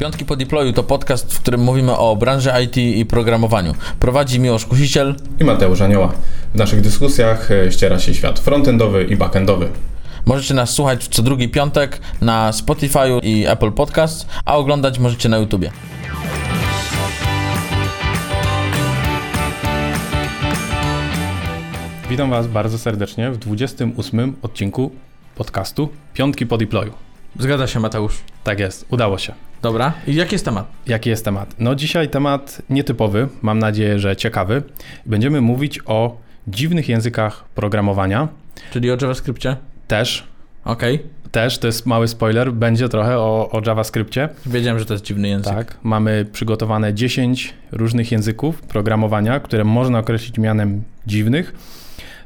Piątki 0.00 0.24
po 0.24 0.36
deployu 0.36 0.72
to 0.72 0.82
podcast, 0.82 1.34
w 1.34 1.40
którym 1.40 1.60
mówimy 1.60 1.96
o 1.96 2.16
branży 2.16 2.50
IT 2.64 2.76
i 2.76 3.06
programowaniu. 3.06 3.74
Prowadzi 4.00 4.40
Miłosz 4.40 4.66
Kusiciel 4.66 5.14
i 5.40 5.44
Mateusz 5.44 5.80
Anioła. 5.80 6.12
W 6.54 6.58
naszych 6.58 6.80
dyskusjach 6.80 7.50
e, 7.50 7.72
ściera 7.72 7.98
się 7.98 8.14
świat 8.14 8.38
frontendowy 8.38 9.04
i 9.04 9.16
backendowy. 9.16 9.68
Możecie 10.26 10.54
nas 10.54 10.70
słuchać 10.70 11.08
co 11.08 11.22
drugi 11.22 11.48
piątek 11.48 12.00
na 12.20 12.52
Spotify 12.52 12.98
i 13.22 13.46
Apple 13.46 13.72
Podcast, 13.72 14.26
a 14.44 14.56
oglądać 14.56 14.98
możecie 14.98 15.28
na 15.28 15.38
YouTubie. 15.38 15.70
Witam 22.10 22.30
Was 22.30 22.46
bardzo 22.46 22.78
serdecznie 22.78 23.30
w 23.30 23.38
28 23.38 24.36
odcinku 24.42 24.90
podcastu 25.36 25.88
Piątki 26.14 26.46
po 26.46 26.58
deployu. 26.58 27.09
Zgadza 27.38 27.66
się, 27.66 27.80
Mateusz. 27.80 28.18
Tak 28.44 28.60
jest, 28.60 28.86
udało 28.90 29.18
się. 29.18 29.34
Dobra, 29.62 29.92
i 30.06 30.14
jaki 30.14 30.34
jest 30.34 30.44
temat? 30.44 30.66
Jaki 30.86 31.10
jest 31.10 31.24
temat? 31.24 31.54
No 31.58 31.74
dzisiaj 31.74 32.08
temat 32.08 32.62
nietypowy, 32.70 33.28
mam 33.42 33.58
nadzieję, 33.58 33.98
że 33.98 34.16
ciekawy. 34.16 34.62
Będziemy 35.06 35.40
mówić 35.40 35.80
o 35.86 36.16
dziwnych 36.48 36.88
językach 36.88 37.44
programowania. 37.54 38.28
Czyli 38.72 38.90
o 38.90 38.96
JavaScriptie? 39.00 39.56
Też. 39.88 40.26
Okej. 40.64 40.94
Okay. 40.94 41.08
Też, 41.30 41.58
to 41.58 41.66
jest 41.66 41.86
mały 41.86 42.08
spoiler, 42.08 42.52
będzie 42.52 42.88
trochę 42.88 43.18
o, 43.18 43.50
o 43.52 43.62
JavaScriptie. 43.66 44.28
Wiedziałem, 44.46 44.78
że 44.78 44.84
to 44.84 44.94
jest 44.94 45.04
dziwny 45.04 45.28
język. 45.28 45.54
Tak, 45.54 45.76
mamy 45.82 46.26
przygotowane 46.32 46.94
10 46.94 47.54
różnych 47.72 48.12
języków 48.12 48.62
programowania, 48.62 49.40
które 49.40 49.64
można 49.64 49.98
określić 49.98 50.38
mianem 50.38 50.82
dziwnych. 51.06 51.54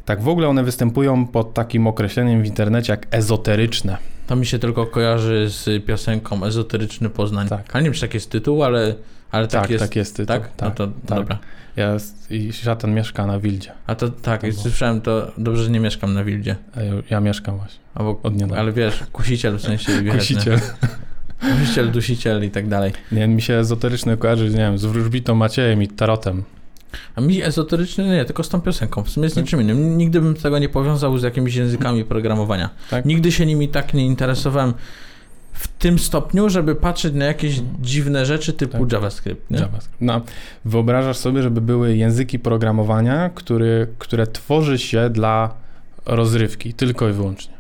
Tak 0.05 0.23
w 0.23 0.29
ogóle 0.29 0.49
one 0.49 0.65
występują 0.65 1.27
pod 1.27 1.55
takim 1.55 1.87
określeniem 1.87 2.43
w 2.43 2.47
internecie 2.47 2.93
jak 2.93 3.07
ezoteryczne. 3.11 3.99
To 4.27 4.37
mi 4.37 4.47
się 4.47 4.59
tylko 4.59 4.87
kojarzy 4.87 5.49
z 5.49 5.85
piosenką 5.85 6.45
Ezoteryczny 6.45 7.11
Poznań. 7.11 7.49
Tak. 7.49 7.77
A 7.77 7.81
nie 7.81 7.85
wiem, 7.85 7.93
czy 7.93 8.01
tak 8.01 8.15
jest 8.15 8.31
tytuł, 8.31 8.65
ale, 8.65 8.95
ale 9.31 9.49
tak, 9.49 9.63
tak 9.63 9.71
jest. 9.71 9.85
Tak 9.85 9.97
jest 9.97 10.17
tytuł. 10.17 10.37
Tak? 10.37 10.51
No 10.63 10.71
to 10.71 10.87
tak. 10.87 11.19
dobra. 11.19 11.39
Ja, 11.77 11.97
I 12.31 12.53
szatan 12.53 12.95
mieszka 12.95 13.27
na 13.27 13.39
Wildzie. 13.39 13.73
A 13.87 13.95
to 13.95 14.09
tak, 14.09 14.41
to 14.41 14.53
słyszałem 14.53 15.01
to, 15.01 15.33
dobrze, 15.39 15.65
że 15.65 15.71
nie 15.71 15.81
mieszkam 15.81 16.15
na 16.15 16.25
Wildzie. 16.25 16.57
Ja, 16.77 16.83
ja 17.11 17.21
mieszkam 17.21 17.57
właśnie. 17.57 17.81
Albo, 17.95 18.21
od 18.23 18.35
niedawna. 18.35 18.57
Ale 18.57 18.73
wiesz, 18.73 19.03
kusiciel 19.13 19.57
w 19.59 19.63
sensie. 19.63 20.03
Wiesz, 20.03 20.15
kusiciel. 20.15 20.61
Kusiciel, 21.41 21.91
dusiciel 21.91 22.45
i 22.45 22.51
tak 22.51 22.69
dalej. 22.69 22.93
Nie, 23.13 23.29
mi 23.29 23.43
się 23.43 23.55
ezoteryczny 23.55 24.17
kojarzy, 24.17 24.51
nie 24.51 24.57
wiem, 24.57 24.79
z 24.79 24.85
wróżbitą 24.85 25.35
Maciejem 25.35 25.83
i 25.83 25.89
tarotem. 25.89 26.45
A 27.17 27.21
mi 27.21 27.43
ezoteryczny 27.43 28.05
nie, 28.05 28.25
tylko 28.25 28.43
z 28.43 28.49
tą 28.49 28.61
piosenką. 28.61 29.03
W 29.03 29.11
sumie 29.11 29.31
z 29.31 29.37
niczym 29.37 29.61
innym. 29.61 29.99
Nigdy 29.99 30.21
bym 30.21 30.35
tego 30.35 30.59
nie 30.59 30.69
powiązał 30.69 31.19
z 31.19 31.23
jakimiś 31.23 31.55
językami 31.55 32.05
programowania. 32.05 32.71
Tak? 32.91 33.05
Nigdy 33.05 33.33
się 33.33 33.47
nimi 33.47 33.69
tak 33.69 33.95
nie 33.95 34.07
interesowałem 34.07 34.75
w 35.53 35.69
tym 35.69 35.99
stopniu, 35.99 36.49
żeby 36.49 36.75
patrzeć 36.75 37.15
na 37.15 37.25
jakieś 37.25 37.61
dziwne 37.81 38.27
rzeczy 38.27 38.53
typu 38.53 38.79
tak. 38.79 38.93
JavaScript. 38.93 39.51
Nie? 39.51 39.59
JavaScript. 39.59 40.01
No, 40.01 40.21
wyobrażasz 40.65 41.17
sobie, 41.17 41.43
żeby 41.43 41.61
były 41.61 41.97
języki 41.97 42.39
programowania, 42.39 43.31
który, 43.35 43.87
które 43.99 44.27
tworzy 44.27 44.79
się 44.79 45.11
dla 45.11 45.55
rozrywki, 46.07 46.75
tylko 46.75 47.09
i 47.09 47.13
wyłącznie. 47.13 47.55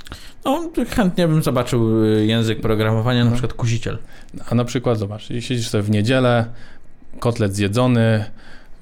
No, 0.44 0.70
chętnie 0.88 1.28
bym 1.28 1.42
zobaczył 1.42 2.04
y, 2.04 2.26
język 2.26 2.60
programowania, 2.60 3.24
na 3.24 3.30
no. 3.30 3.36
przykład 3.36 3.52
kusiciel. 3.52 3.98
A 4.50 4.54
na 4.54 4.64
przykład, 4.64 4.98
zobacz, 4.98 5.28
siedzisz 5.40 5.68
sobie 5.68 5.82
w 5.82 5.90
niedzielę, 5.90 6.46
kotlet 7.18 7.54
zjedzony, 7.54 8.24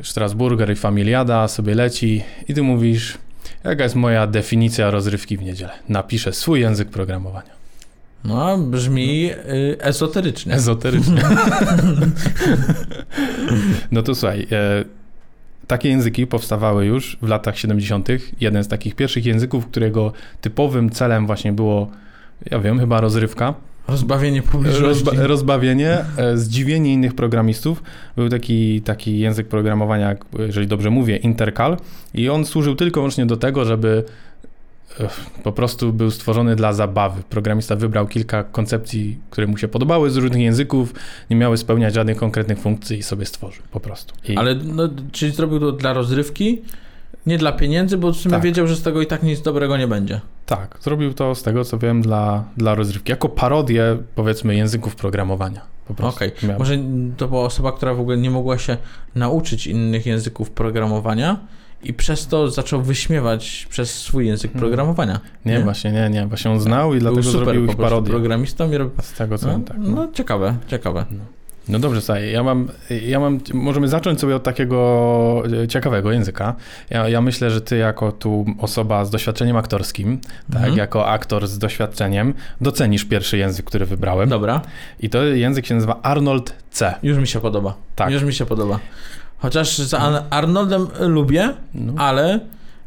Strasburger 0.02 0.70
i 0.70 0.76
Familiada 0.76 1.48
sobie 1.48 1.74
leci 1.74 2.22
i 2.48 2.54
ty 2.54 2.62
mówisz, 2.62 3.18
jaka 3.64 3.82
jest 3.82 3.94
moja 3.94 4.26
definicja 4.26 4.90
rozrywki 4.90 5.36
w 5.36 5.42
niedzielę? 5.42 5.72
Napiszę 5.88 6.32
swój 6.32 6.60
język 6.60 6.88
programowania. 6.88 7.62
No, 8.24 8.58
brzmi 8.58 9.30
y, 9.32 9.76
ezoterycznie. 9.80 10.54
Ezoterycznie. 10.54 11.22
no 13.92 14.02
to 14.02 14.14
słuchaj, 14.14 14.46
e, 14.52 14.84
takie 15.66 15.88
języki 15.88 16.26
powstawały 16.26 16.86
już 16.86 17.18
w 17.22 17.28
latach 17.28 17.58
70. 17.58 18.08
Jeden 18.40 18.64
z 18.64 18.68
takich 18.68 18.94
pierwszych 18.94 19.26
języków, 19.26 19.66
którego 19.66 20.12
typowym 20.40 20.90
celem 20.90 21.26
właśnie 21.26 21.52
było, 21.52 21.90
ja 22.50 22.58
wiem, 22.58 22.80
chyba 22.80 23.00
rozrywka. 23.00 23.54
Rozbawienie 23.88 24.42
publiczności. 24.42 25.04
Rozba 25.04 25.26
rozbawienie, 25.26 26.04
e, 26.16 26.36
zdziwienie 26.36 26.92
innych 26.92 27.14
programistów. 27.14 27.82
Był 28.16 28.28
taki, 28.28 28.82
taki 28.82 29.18
język 29.18 29.48
programowania, 29.48 30.16
jeżeli 30.38 30.66
dobrze 30.66 30.90
mówię, 30.90 31.16
Intercal 31.16 31.76
i 32.14 32.28
on 32.28 32.44
służył 32.44 32.74
tylko 32.74 33.00
wyłącznie 33.00 33.26
do 33.26 33.36
tego, 33.36 33.64
żeby 33.64 34.04
e, 35.00 35.08
po 35.42 35.52
prostu 35.52 35.92
był 35.92 36.10
stworzony 36.10 36.56
dla 36.56 36.72
zabawy. 36.72 37.22
Programista 37.30 37.76
wybrał 37.76 38.06
kilka 38.06 38.44
koncepcji, 38.44 39.18
które 39.30 39.46
mu 39.46 39.58
się 39.58 39.68
podobały 39.68 40.10
z 40.10 40.16
różnych 40.16 40.42
języków, 40.42 40.94
nie 41.30 41.36
miały 41.36 41.56
spełniać 41.56 41.94
żadnych 41.94 42.16
konkretnych 42.16 42.58
funkcji 42.58 42.98
i 42.98 43.02
sobie 43.02 43.26
stworzył 43.26 43.62
po 43.70 43.80
prostu. 43.80 44.14
I... 44.28 44.36
Ale 44.36 44.54
no, 44.54 44.88
czyli 45.12 45.32
zrobił 45.32 45.60
to 45.60 45.72
dla 45.72 45.92
rozrywki? 45.92 46.62
Nie 47.26 47.38
dla 47.38 47.52
pieniędzy, 47.52 47.98
bo 47.98 48.12
w 48.12 48.16
sumie 48.16 48.32
tak. 48.32 48.42
wiedział, 48.42 48.66
że 48.66 48.76
z 48.76 48.82
tego 48.82 49.02
i 49.02 49.06
tak 49.06 49.22
nic 49.22 49.42
dobrego 49.42 49.76
nie 49.76 49.88
będzie. 49.88 50.20
Tak, 50.56 50.78
zrobił 50.80 51.14
to 51.14 51.34
z 51.34 51.42
tego 51.42 51.64
co 51.64 51.78
wiem 51.78 52.02
dla, 52.02 52.44
dla 52.56 52.74
rozrywki, 52.74 53.10
jako 53.10 53.28
parodię 53.28 53.96
powiedzmy 54.14 54.54
języków 54.54 54.96
programowania. 54.96 55.60
Okej, 56.02 56.32
okay. 56.38 56.58
może 56.58 56.78
to 57.16 57.28
była 57.28 57.42
osoba, 57.42 57.72
która 57.72 57.94
w 57.94 58.00
ogóle 58.00 58.16
nie 58.16 58.30
mogła 58.30 58.58
się 58.58 58.76
nauczyć 59.14 59.66
innych 59.66 60.06
języków 60.06 60.50
programowania 60.50 61.40
i 61.82 61.94
przez 61.94 62.26
to 62.26 62.50
zaczął 62.50 62.82
wyśmiewać 62.82 63.66
przez 63.70 64.00
swój 64.00 64.26
język 64.26 64.52
hmm. 64.52 64.60
programowania. 64.60 65.20
Nie, 65.44 65.52
nie, 65.52 65.60
właśnie, 65.60 65.92
nie, 65.92 66.10
nie, 66.10 66.26
właśnie 66.26 66.50
on 66.50 66.60
znał 66.60 66.94
i 66.94 66.98
dlatego 66.98 67.22
super, 67.22 67.44
zrobił 67.44 67.64
ich 67.64 67.76
parodię. 67.76 68.10
programistą 68.10 68.72
i 68.72 68.76
robił... 68.76 69.02
Z 69.02 69.12
tego 69.12 69.38
co 69.38 69.46
no, 69.46 69.52
wiem, 69.52 69.64
tak. 69.64 69.76
No, 69.78 69.90
no 69.90 70.12
ciekawe, 70.12 70.56
ciekawe. 70.66 71.06
No. 71.10 71.24
No 71.68 71.78
dobrze, 71.78 72.00
Saj, 72.00 72.32
ja 72.32 72.42
mam, 72.42 72.68
ja 73.06 73.20
mam, 73.20 73.40
możemy 73.54 73.88
zacząć 73.88 74.20
sobie 74.20 74.36
od 74.36 74.42
takiego 74.42 75.42
e, 75.62 75.68
ciekawego 75.68 76.12
języka. 76.12 76.54
Ja, 76.90 77.08
ja 77.08 77.20
myślę, 77.20 77.50
że 77.50 77.60
ty 77.60 77.76
jako 77.76 78.12
tu 78.12 78.46
osoba 78.58 79.04
z 79.04 79.10
doświadczeniem 79.10 79.56
aktorskim, 79.56 80.18
tak, 80.20 80.32
mhm. 80.48 80.64
tak, 80.64 80.76
jako 80.76 81.08
aktor 81.08 81.48
z 81.48 81.58
doświadczeniem, 81.58 82.34
docenisz 82.60 83.04
pierwszy 83.04 83.38
język, 83.38 83.66
który 83.66 83.86
wybrałem. 83.86 84.28
Dobra. 84.28 84.60
I 85.00 85.10
to 85.10 85.24
język 85.24 85.66
się 85.66 85.74
nazywa 85.74 86.02
Arnold 86.02 86.54
C. 86.70 86.94
Już 87.02 87.18
mi 87.18 87.26
się 87.26 87.40
podoba. 87.40 87.74
Tak. 87.96 88.10
Już 88.10 88.22
mi 88.22 88.32
się 88.32 88.46
podoba. 88.46 88.78
Chociaż 89.38 89.78
za 89.78 90.24
Arnoldem 90.30 90.86
lubię, 91.00 91.54
no. 91.74 91.92
ale 91.96 92.40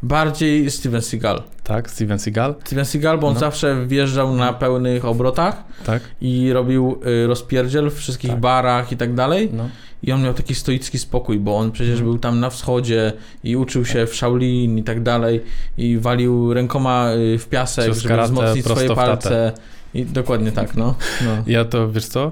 bardziej 0.08 0.72
Steven 0.72 1.02
Seagal. 1.02 1.44
Tak, 1.64 1.90
Steven 1.90 2.20
Seagal. 2.20 2.56
Steven 2.64 2.86
Seagal, 2.86 3.18
bo 3.18 3.28
on 3.28 3.34
no. 3.34 3.40
zawsze 3.40 3.86
wjeżdżał 3.88 4.36
na 4.36 4.54
pełnych 4.54 5.06
obrotach 5.06 5.64
tak. 5.86 6.02
i 6.22 6.54
robił 6.54 7.00
y, 7.24 7.28
rozpierdziel 7.28 7.90
w 7.90 7.96
wszystkich 7.96 8.32
tak. 8.32 8.40
barach 8.40 8.92
i 8.92 8.98
tak 8.98 9.14
dalej. 9.14 9.50
No. 9.54 9.70
I 10.04 10.12
on 10.12 10.24
miał 10.24 10.34
taki 10.34 10.56
stoicki 10.56 11.00
spokój, 11.00 11.40
bo 11.40 11.58
on 11.58 11.72
przecież 11.72 12.02
był 12.02 12.18
tam 12.18 12.40
na 12.40 12.50
wschodzie 12.50 13.14
i 13.44 13.56
uczył 13.56 13.86
się 13.86 14.06
w 14.06 14.16
Shaolin 14.16 14.78
i 14.78 14.84
tak 14.84 15.04
dalej 15.04 15.42
i 15.78 15.98
walił 15.98 16.54
rękoma 16.54 17.12
y, 17.14 17.38
w 17.38 17.50
piasek, 17.50 17.86
Przez 17.86 18.04
żeby 18.04 18.22
wzmocnić 18.24 18.66
swoje 18.66 18.96
palce. 18.96 19.52
I 19.94 20.06
dokładnie 20.06 20.52
tak, 20.52 20.76
no. 20.76 20.96
no. 21.26 21.44
Ja 21.54 21.66
to, 21.66 21.92
wiesz 21.92 22.06
co, 22.06 22.32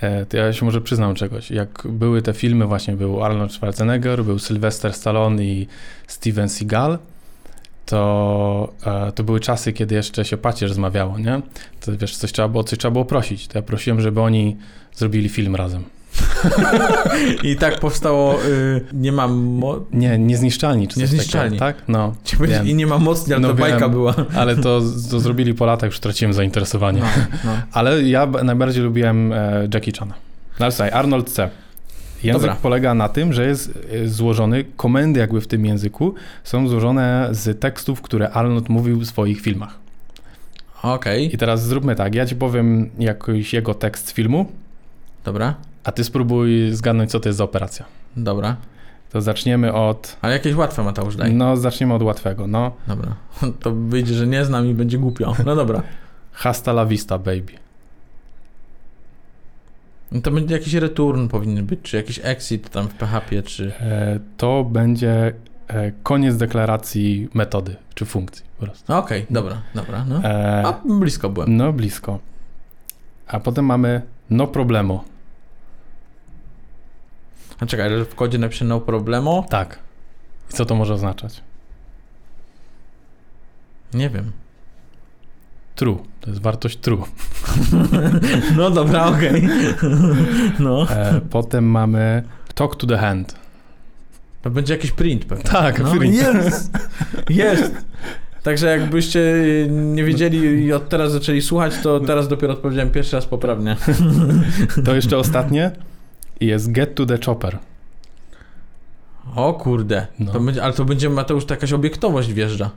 e, 0.00 0.26
to 0.26 0.36
ja 0.36 0.52
się 0.52 0.64
może 0.64 0.80
przyznam 0.80 1.14
czegoś. 1.14 1.50
Jak 1.50 1.82
były 1.84 2.22
te 2.22 2.32
filmy, 2.32 2.66
właśnie 2.66 2.96
był 2.96 3.24
Arnold 3.24 3.52
Schwarzenegger, 3.52 4.24
był 4.24 4.38
Sylvester 4.38 4.92
Stallone 4.92 5.44
i 5.44 5.66
Steven 6.06 6.48
Seagal, 6.48 6.98
to, 7.86 8.72
e, 8.86 9.12
to 9.12 9.24
były 9.24 9.40
czasy, 9.40 9.72
kiedy 9.72 9.94
jeszcze 9.94 10.24
się 10.24 10.36
pacierz 10.36 10.70
rozmawiało, 10.70 11.18
nie? 11.18 11.42
To 11.80 11.96
wiesz, 11.96 12.16
coś 12.16 12.32
trzeba 12.32 12.48
było, 12.48 12.64
coś 12.64 12.78
trzeba 12.78 12.92
było 12.92 13.04
prosić. 13.04 13.48
To 13.48 13.58
ja 13.58 13.62
prosiłem, 13.62 14.00
żeby 14.00 14.20
oni 14.20 14.56
zrobili 14.94 15.28
film 15.28 15.56
razem. 15.56 15.84
I 17.42 17.56
tak 17.56 17.80
powstało 17.80 18.44
y, 18.44 18.80
nie 18.92 19.12
mam 19.12 19.60
Nie, 19.92 20.18
niezniszczalni 20.18 20.88
czy 20.88 21.00
niezniszczalni. 21.00 21.58
tak? 21.58 21.76
No. 21.88 22.14
I 22.64 22.74
nie 22.74 22.86
ma 22.86 22.98
mocni, 22.98 23.32
ale 23.32 23.42
no, 23.42 23.48
to 23.48 23.54
bajka 23.54 23.78
wiem, 23.78 23.90
była. 23.90 24.14
Ale 24.36 24.56
to, 24.56 24.80
to 25.10 25.20
zrobili 25.20 25.54
po 25.54 25.66
latach, 25.66 25.88
już 25.88 25.96
straciłem 25.96 26.34
zainteresowanie. 26.34 27.00
No, 27.00 27.06
no. 27.44 27.50
Ale 27.72 28.02
ja 28.02 28.26
najbardziej 28.26 28.82
lubiłem 28.82 29.32
e, 29.32 29.68
Jackie 29.74 29.92
Chana. 29.98 30.14
No 30.60 30.70
słuchaj, 30.70 30.90
Arnold 30.90 31.30
C. 31.30 31.50
Język 32.24 32.42
Dobra. 32.42 32.56
polega 32.62 32.94
na 32.94 33.08
tym, 33.08 33.32
że 33.32 33.46
jest 33.46 33.78
e, 33.92 34.08
złożony, 34.08 34.64
komendy 34.76 35.20
jakby 35.20 35.40
w 35.40 35.46
tym 35.46 35.66
języku 35.66 36.14
są 36.44 36.68
złożone 36.68 37.28
z 37.30 37.60
tekstów, 37.60 38.02
które 38.02 38.30
Arnold 38.30 38.68
mówił 38.68 39.00
w 39.00 39.06
swoich 39.06 39.40
filmach. 39.40 39.78
Okej. 40.82 41.26
Okay. 41.26 41.34
I 41.34 41.38
teraz 41.38 41.66
zróbmy 41.66 41.94
tak, 41.94 42.14
ja 42.14 42.26
ci 42.26 42.36
powiem 42.36 42.90
jakiś 42.98 43.52
jego 43.52 43.74
tekst 43.74 44.08
z 44.08 44.12
filmu. 44.12 44.46
Dobra. 45.24 45.54
A 45.84 45.92
ty 45.92 46.04
spróbuj 46.04 46.70
zgadnąć, 46.72 47.10
co 47.10 47.20
to 47.20 47.28
jest 47.28 47.38
za 47.38 47.44
operacja. 47.44 47.84
Dobra. 48.16 48.56
To 49.12 49.20
zaczniemy 49.20 49.72
od... 49.72 50.16
Ale 50.22 50.32
jakieś 50.32 50.54
łatwe, 50.54 50.82
Mateusz, 50.82 51.16
daj. 51.16 51.34
No, 51.34 51.56
zaczniemy 51.56 51.94
od 51.94 52.02
łatwego, 52.02 52.46
no. 52.46 52.72
Dobra. 52.86 53.14
To 53.60 53.72
wyjdzie, 53.72 54.14
że 54.14 54.26
nie 54.26 54.44
znam 54.44 54.66
i 54.66 54.74
będzie 54.74 54.98
głupio. 54.98 55.34
No 55.46 55.56
dobra. 55.56 55.82
Hasta 56.32 56.70
la 56.70 56.86
vista, 56.86 57.18
baby. 57.18 57.63
No 60.14 60.20
to 60.20 60.30
będzie 60.30 60.54
jakiś 60.54 60.74
return 60.74 61.28
powinien 61.28 61.66
być, 61.66 61.80
czy 61.82 61.96
jakiś 61.96 62.20
exit 62.22 62.70
tam 62.70 62.88
w 62.88 62.94
PHP, 62.94 63.42
czy... 63.42 63.72
E, 63.80 64.20
to 64.36 64.64
będzie 64.64 65.34
e, 65.68 65.92
koniec 66.02 66.36
deklaracji 66.36 67.28
metody, 67.34 67.76
czy 67.94 68.04
funkcji 68.04 68.44
po 68.58 68.66
prostu. 68.66 68.92
Okej, 68.92 69.22
okay, 69.22 69.34
dobra, 69.34 69.62
dobra. 69.74 70.04
No. 70.08 70.24
E, 70.24 70.62
A 70.66 70.72
blisko 70.84 71.30
byłem. 71.30 71.56
No, 71.56 71.72
blisko. 71.72 72.18
A 73.26 73.40
potem 73.40 73.64
mamy 73.64 74.02
no 74.30 74.46
problemo. 74.46 75.04
A 77.60 77.66
czekaj, 77.66 77.90
że 77.90 78.04
w 78.04 78.14
kodzie 78.14 78.38
napiszę 78.38 78.64
no 78.64 78.80
problemo? 78.80 79.46
Tak. 79.50 79.78
I 80.50 80.52
co 80.52 80.64
to 80.64 80.74
może 80.74 80.94
oznaczać? 80.94 81.40
Nie 83.94 84.10
wiem. 84.10 84.32
True. 85.74 85.98
To 86.20 86.30
jest 86.30 86.42
wartość 86.42 86.76
true. 86.76 87.02
no 88.56 88.70
dobra, 88.70 89.06
okej. 89.06 89.46
Okay. 89.46 90.00
no. 90.58 90.90
E, 90.90 91.20
potem 91.30 91.64
mamy 91.64 92.22
talk 92.54 92.76
to 92.76 92.86
the 92.86 92.98
hand. 92.98 93.34
To 94.42 94.50
będzie 94.50 94.74
jakiś 94.74 94.90
print 94.90 95.24
pewnie. 95.24 95.44
Tak, 95.44 95.82
no, 95.82 95.90
print. 95.90 96.14
Jest! 96.14 96.78
Jest! 97.28 97.72
Także 98.42 98.66
jakbyście 98.66 99.34
nie 99.70 100.04
wiedzieli 100.04 100.38
i 100.38 100.72
od 100.72 100.88
teraz 100.88 101.12
zaczęli 101.12 101.42
słuchać, 101.42 101.72
to 101.82 102.00
teraz 102.00 102.28
dopiero 102.28 102.52
odpowiedziałem 102.52 102.90
pierwszy 102.90 103.16
raz 103.16 103.26
poprawnie. 103.26 103.76
To 104.84 104.94
jeszcze 104.94 105.18
ostatnie 105.18 105.70
jest 106.40 106.72
get 106.72 106.94
to 106.94 107.06
the 107.06 107.18
chopper. 107.26 107.58
O 109.34 109.54
kurde. 109.54 110.06
No. 110.18 110.32
To 110.32 110.40
będzie, 110.40 110.62
ale 110.62 110.72
to 110.72 110.84
będzie, 110.84 111.10
Mateusz, 111.10 111.44
to 111.44 111.54
jakaś 111.54 111.72
obiektowość 111.72 112.32
wjeżdża. 112.32 112.70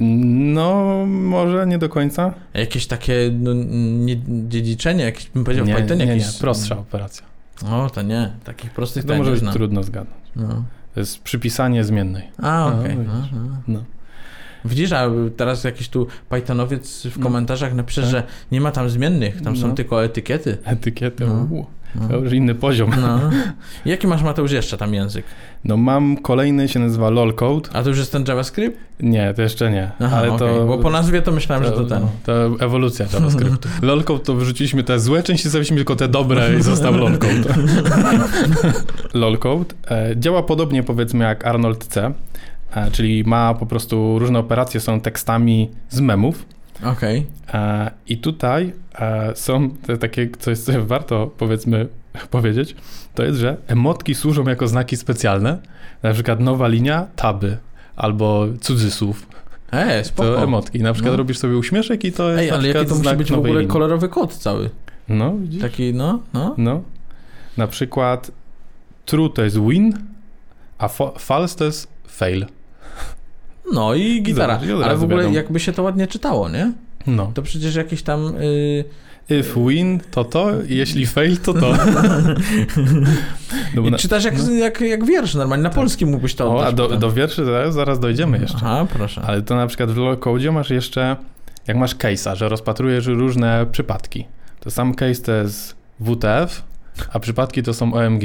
No, 0.00 1.06
może 1.06 1.66
nie 1.66 1.78
do 1.78 1.88
końca. 1.88 2.34
Jakieś 2.54 2.86
takie 2.86 3.30
no, 3.32 3.52
nie, 3.54 4.16
dziedziczenie, 4.48 5.04
jakieś, 5.04 5.30
bym 5.30 5.44
powiedział 5.44 5.66
nie, 5.66 5.74
w 5.74 5.76
Pythonie. 5.76 6.06
Nie, 6.06 6.12
jakieś... 6.12 6.34
nie, 6.34 6.40
prostsza 6.40 6.78
operacja. 6.78 7.26
O, 7.70 7.90
to 7.90 8.02
nie, 8.02 8.32
takich 8.44 8.70
prostych 8.70 9.04
to 9.04 9.16
może 9.16 9.30
być 9.30 9.40
znam. 9.40 9.54
trudno 9.54 9.82
zgadnąć. 9.82 10.22
No. 10.36 10.64
To 10.94 11.00
jest 11.00 11.22
przypisanie 11.22 11.84
zmiennej. 11.84 12.22
A, 12.42 12.66
okej. 12.66 12.92
Okay. 12.92 13.04
No, 13.04 13.28
no. 13.32 13.58
no. 13.68 13.84
Widzisz, 14.64 14.92
a 14.92 15.10
teraz 15.36 15.64
jakiś 15.64 15.88
tu 15.88 16.06
Pythonowiec 16.28 17.06
w 17.06 17.18
no. 17.18 17.22
komentarzach 17.22 17.74
napisze, 17.74 18.00
tak. 18.00 18.10
że 18.10 18.22
nie 18.52 18.60
ma 18.60 18.70
tam 18.70 18.90
zmiennych, 18.90 19.42
tam 19.42 19.56
są 19.56 19.68
no. 19.68 19.74
tylko 19.74 20.04
etykiety. 20.04 20.58
Etykiety, 20.64 21.26
no. 21.26 21.66
No. 21.94 22.08
To 22.08 22.16
już 22.16 22.32
inny 22.32 22.54
poziom. 22.54 22.90
No. 23.00 23.20
Jaki 23.84 24.06
masz, 24.06 24.22
Mateusz, 24.22 24.52
jeszcze 24.52 24.76
tam 24.76 24.94
język? 24.94 25.24
No 25.64 25.76
mam 25.76 26.16
kolejny, 26.16 26.68
się 26.68 26.80
nazywa 26.80 27.10
LOLcode. 27.10 27.70
A 27.72 27.82
to 27.82 27.88
już 27.88 27.98
jest 27.98 28.12
ten 28.12 28.24
JavaScript? 28.28 28.78
Nie, 29.00 29.34
to 29.34 29.42
jeszcze 29.42 29.70
nie. 29.70 29.90
Aha, 30.00 30.16
ale 30.16 30.32
okay. 30.32 30.38
to, 30.38 30.66
Bo 30.66 30.78
po 30.78 30.90
nazwie 30.90 31.22
to 31.22 31.32
myślałem, 31.32 31.64
to, 31.64 31.70
że 31.70 31.76
to 31.76 31.88
ten. 31.88 32.02
No, 32.02 32.10
to 32.24 32.64
ewolucja 32.64 33.06
JavaScriptu. 33.12 33.68
LOLcode 33.82 34.24
to 34.24 34.34
wyrzuciliśmy 34.34 34.84
te 34.84 35.00
złe 35.00 35.22
części, 35.22 35.44
zostawiliśmy 35.44 35.76
tylko 35.76 35.96
te 35.96 36.08
dobre 36.08 36.58
i 36.58 36.62
został 36.62 36.96
LOLcode. 36.96 37.54
LOLcode 39.14 39.74
e, 39.90 40.16
działa 40.16 40.42
podobnie 40.42 40.82
powiedzmy 40.82 41.24
jak 41.24 41.46
Arnold 41.46 41.84
C, 41.84 42.12
e, 42.74 42.90
czyli 42.90 43.24
ma 43.24 43.54
po 43.54 43.66
prostu 43.66 44.18
różne 44.18 44.38
operacje, 44.38 44.80
są 44.80 45.00
tekstami 45.00 45.70
z 45.90 46.00
memów. 46.00 46.44
Okej. 46.84 47.26
Okay. 47.48 47.60
E, 47.60 47.90
I 48.06 48.18
tutaj 48.18 48.72
e, 48.98 49.36
są 49.36 49.70
te 49.70 49.98
takie, 49.98 50.28
coś, 50.38 50.58
co 50.58 50.84
warto 50.86 51.30
powiedzmy 51.38 51.88
powiedzieć, 52.30 52.76
to 53.14 53.24
jest, 53.24 53.38
że 53.38 53.56
emotki 53.66 54.14
służą 54.14 54.44
jako 54.44 54.68
znaki 54.68 54.96
specjalne, 54.96 55.58
na 56.02 56.12
przykład 56.12 56.40
nowa 56.40 56.68
linia, 56.68 57.06
taby, 57.16 57.56
albo 57.96 58.46
cudzysłów. 58.60 59.26
Ej, 59.72 60.04
spoko. 60.04 60.28
To 60.28 60.42
emotki. 60.42 60.78
Na 60.82 60.92
przykład 60.92 61.12
no. 61.12 61.16
robisz 61.16 61.38
sobie 61.38 61.56
uśmieszek 61.56 62.04
i 62.04 62.12
to 62.12 62.30
jest 62.30 62.40
Ej, 62.40 62.50
ale 62.50 62.68
jaki 62.68 62.86
to 62.86 62.94
musi 62.94 63.16
być 63.16 63.30
w 63.30 63.38
ogóle 63.38 63.52
linii. 63.52 63.68
kolorowy 63.68 64.08
kod 64.08 64.34
cały. 64.34 64.70
No, 65.08 65.36
widzisz? 65.38 65.62
Taki, 65.62 65.94
no, 65.94 66.20
no. 66.34 66.54
No. 66.58 66.82
Na 67.56 67.66
przykład 67.66 68.30
true 69.04 69.30
to 69.30 69.44
jest 69.44 69.60
win, 69.60 69.98
a 70.78 70.88
false 71.18 71.58
to 71.58 71.64
jest 71.64 71.88
fail. 72.08 72.46
No 73.72 73.94
i 73.94 74.22
gitara. 74.22 74.60
Ale 74.84 74.96
w 74.96 75.02
ogóle 75.02 75.32
jakby 75.32 75.60
się 75.60 75.72
to 75.72 75.82
ładnie 75.82 76.06
czytało, 76.06 76.48
nie? 76.48 76.72
No. 77.06 77.32
To 77.34 77.42
przecież 77.42 77.74
jakieś 77.74 78.02
tam... 78.02 78.34
Yy... 78.40 78.84
If 79.30 79.68
win, 79.68 80.00
to 80.10 80.24
to, 80.24 80.50
jeśli 80.68 81.06
fail, 81.06 81.36
to 81.36 81.54
to. 81.54 81.72
No, 83.74 83.82
I 83.82 83.92
czytasz 83.92 84.24
jak, 84.24 84.38
no. 84.38 84.52
jak, 84.52 84.80
jak 84.80 85.04
wiersz 85.04 85.34
normalnie, 85.34 85.62
na 85.62 85.68
tak. 85.68 85.76
polskim 85.76 86.08
mógłbyś 86.08 86.34
to 86.34 86.56
oddać. 86.56 86.64
O, 86.64 86.68
a 86.68 86.72
do, 86.72 86.96
do 86.96 87.12
wierszy 87.12 87.44
zaraz, 87.44 87.74
zaraz 87.74 88.00
dojdziemy 88.00 88.38
jeszcze. 88.38 88.56
Aha, 88.56 88.86
proszę. 88.92 89.22
Ale 89.26 89.42
to 89.42 89.56
na 89.56 89.66
przykład 89.66 89.90
w 89.90 89.96
LoCode 89.96 90.52
masz 90.52 90.70
jeszcze, 90.70 91.16
jak 91.66 91.76
masz 91.76 91.96
case'a, 91.96 92.36
że 92.36 92.48
rozpatrujesz 92.48 93.06
różne 93.06 93.66
przypadki. 93.72 94.24
To 94.60 94.70
sam 94.70 94.94
case 94.94 95.22
to 95.22 95.32
jest 95.32 95.76
WTF, 96.00 96.62
a 97.12 97.20
przypadki 97.20 97.62
to 97.62 97.74
są 97.74 97.94
OMG. 97.94 98.22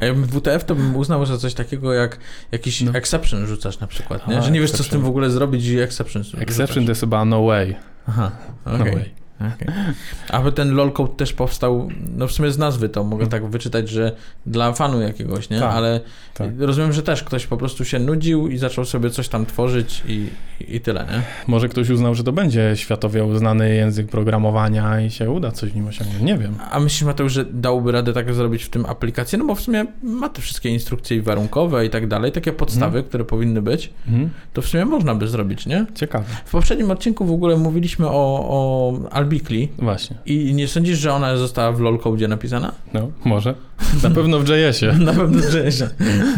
A 0.00 0.04
ja 0.04 0.14
WTF 0.14 0.64
to 0.64 0.74
bym 0.74 0.96
uznał, 0.96 1.26
że 1.26 1.38
coś 1.38 1.54
takiego 1.54 1.92
jak 1.92 2.18
jakiś 2.52 2.80
no. 2.80 2.92
exception 2.94 3.46
rzucasz 3.46 3.80
na 3.80 3.86
przykład, 3.86 4.28
nie? 4.28 4.42
że 4.42 4.50
nie 4.50 4.60
wiesz, 4.60 4.70
co 4.70 4.84
z 4.84 4.88
tym 4.88 5.00
w 5.00 5.08
ogóle 5.08 5.30
zrobić 5.30 5.66
i 5.66 5.78
exception 5.80 6.22
Exception 6.38 6.84
to 6.84 6.90
jest 6.90 7.00
chyba 7.00 7.24
no 7.24 7.44
way. 7.44 7.76
Aha, 8.08 8.30
okay. 8.64 8.78
no 8.78 8.84
way. 8.84 9.10
Okay. 9.38 9.94
A 10.28 10.50
ten 10.50 10.74
lolcode 10.74 11.14
też 11.16 11.32
powstał, 11.32 11.88
no 12.16 12.26
w 12.26 12.32
sumie 12.32 12.50
z 12.50 12.58
nazwy 12.58 12.88
to 12.88 13.04
mogę 13.04 13.26
tak 13.26 13.46
wyczytać, 13.46 13.88
że 13.88 14.12
dla 14.46 14.72
fanu 14.72 15.00
jakiegoś, 15.00 15.50
nie? 15.50 15.60
Tak, 15.60 15.74
Ale 15.74 16.00
tak. 16.34 16.50
rozumiem, 16.58 16.92
że 16.92 17.02
też 17.02 17.24
ktoś 17.24 17.46
po 17.46 17.56
prostu 17.56 17.84
się 17.84 17.98
nudził 17.98 18.48
i 18.48 18.58
zaczął 18.58 18.84
sobie 18.84 19.10
coś 19.10 19.28
tam 19.28 19.46
tworzyć 19.46 20.02
i, 20.08 20.26
i 20.68 20.80
tyle, 20.80 21.06
nie? 21.12 21.22
Może 21.46 21.68
ktoś 21.68 21.90
uznał, 21.90 22.14
że 22.14 22.24
to 22.24 22.32
będzie 22.32 22.72
światowie 22.74 23.24
uznany 23.24 23.74
język 23.74 24.08
programowania 24.08 25.00
i 25.00 25.10
się 25.10 25.30
uda 25.30 25.50
coś 25.50 25.70
w 25.70 25.76
nim 25.76 25.86
osiągnąć, 25.86 26.22
nie 26.22 26.38
wiem. 26.38 26.54
A 26.70 26.80
myślisz, 26.80 27.02
Mateusz, 27.02 27.32
że 27.32 27.44
dałby 27.44 27.92
radę 27.92 28.12
tak 28.12 28.34
zrobić 28.34 28.64
w 28.64 28.70
tym 28.70 28.86
aplikację? 28.86 29.38
No 29.38 29.44
bo 29.44 29.54
w 29.54 29.60
sumie 29.60 29.86
ma 30.02 30.28
te 30.28 30.42
wszystkie 30.42 30.68
instrukcje 30.68 31.22
warunkowe 31.22 31.86
i 31.86 31.90
tak 31.90 32.06
dalej, 32.06 32.32
takie 32.32 32.52
podstawy, 32.52 32.92
hmm. 32.92 33.08
które 33.08 33.24
powinny 33.24 33.62
być, 33.62 33.92
hmm. 34.06 34.30
to 34.52 34.62
w 34.62 34.66
sumie 34.66 34.84
można 34.84 35.14
by 35.14 35.28
zrobić, 35.28 35.66
nie? 35.66 35.86
Ciekawe. 35.94 36.24
W 36.44 36.50
poprzednim 36.50 36.90
odcinku 36.90 37.24
w 37.24 37.32
ogóle 37.32 37.56
mówiliśmy 37.56 38.06
o, 38.06 38.48
o 38.48 38.92
Albikli. 39.28 39.68
Właśnie. 39.78 40.16
I 40.26 40.54
nie 40.54 40.68
sądzisz, 40.68 40.98
że 40.98 41.12
ona 41.12 41.36
została 41.36 41.72
w 41.72 41.80
LOLcode 41.80 42.28
napisana? 42.28 42.72
No, 42.92 43.10
może. 43.24 43.54
Na 44.02 44.10
pewno 44.10 44.40
w 44.40 44.48
JS-ie. 44.48 44.92
Na 45.08 45.12
pewno 45.12 45.42
w 45.42 45.54
JS-ie. 45.54 45.90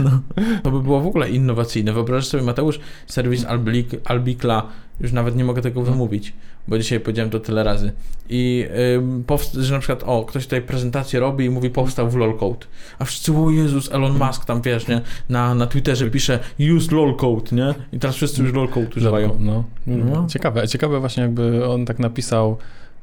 No. 0.04 0.20
To 0.62 0.70
by 0.70 0.82
było 0.82 1.00
w 1.00 1.06
ogóle 1.06 1.30
innowacyjne. 1.30 1.92
Wyobraź 1.92 2.26
sobie, 2.26 2.42
Mateusz, 2.42 2.80
serwis 3.06 3.44
Albik, 3.44 3.88
Albikla, 4.04 4.66
już 5.00 5.12
nawet 5.12 5.36
nie 5.36 5.44
mogę 5.44 5.62
tego 5.62 5.82
wymówić, 5.82 6.32
bo 6.68 6.78
dzisiaj 6.78 7.00
powiedziałem 7.00 7.30
to 7.30 7.40
tyle 7.40 7.64
razy. 7.64 7.92
I 8.28 8.66
że 9.58 9.74
na 9.74 9.78
przykład, 9.78 10.02
o, 10.06 10.24
ktoś 10.24 10.44
tutaj 10.44 10.62
prezentację 10.62 11.20
robi 11.20 11.44
i 11.44 11.50
mówi 11.50 11.70
powstał 11.70 12.10
w 12.10 12.16
LOLcode. 12.16 12.66
A 12.98 13.04
wszyscy, 13.04 13.32
o 13.32 13.50
Jezus, 13.50 13.92
Elon 13.92 14.18
Musk 14.18 14.44
tam, 14.44 14.62
wiesz, 14.62 14.88
nie, 14.88 15.00
na, 15.28 15.54
na 15.54 15.66
Twitterze 15.66 16.10
pisze 16.10 16.38
use 16.76 16.94
LOLcode, 16.94 17.56
nie? 17.56 17.74
I 17.92 17.98
teraz 17.98 18.16
wszyscy 18.16 18.42
już 18.42 18.52
LOLcode 18.52 18.88
używają. 18.96 19.36
No. 19.40 19.64
no. 19.86 20.26
Ciekawe, 20.28 20.68
ciekawe 20.68 21.00
właśnie 21.00 21.22
jakby 21.22 21.66
on 21.66 21.86
tak 21.86 21.98
napisał 21.98 22.56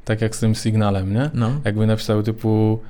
tak 0.08 0.20
jak 0.20 0.36
z 0.36 0.40
tym 0.40 0.54
sygnałem, 0.54 1.14
nie? 1.14 1.30
No. 1.34 1.50
Jakby 1.64 1.86
napisał 1.86 2.22
typu 2.22 2.80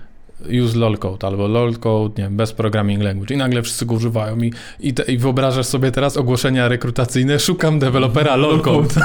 use 0.64 0.78
lolcode 0.78 1.26
albo 1.26 1.48
lolcode, 1.48 2.22
nie 2.22 2.30
bez 2.30 2.52
programming 2.52 3.02
language 3.02 3.34
i 3.34 3.38
nagle 3.38 3.62
wszyscy 3.62 3.86
go 3.86 3.94
używają 3.94 4.38
i, 4.38 4.52
i, 4.80 4.94
te, 4.94 5.02
i 5.02 5.18
wyobrażasz 5.18 5.66
sobie 5.66 5.92
teraz 5.92 6.16
ogłoszenia 6.16 6.68
rekrutacyjne, 6.68 7.38
szukam 7.38 7.78
dewelopera 7.78 8.36
lolcode. 8.46 8.94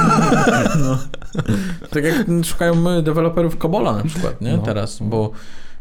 No. 0.80 0.98
Tak 1.90 2.04
jak 2.04 2.28
szukają 2.44 3.02
deweloperów 3.02 3.58
Kobola 3.58 3.92
na 3.94 4.04
przykład, 4.04 4.42
nie? 4.42 4.58
No. 4.58 4.64
Teraz, 4.64 5.00
bo 5.02 5.32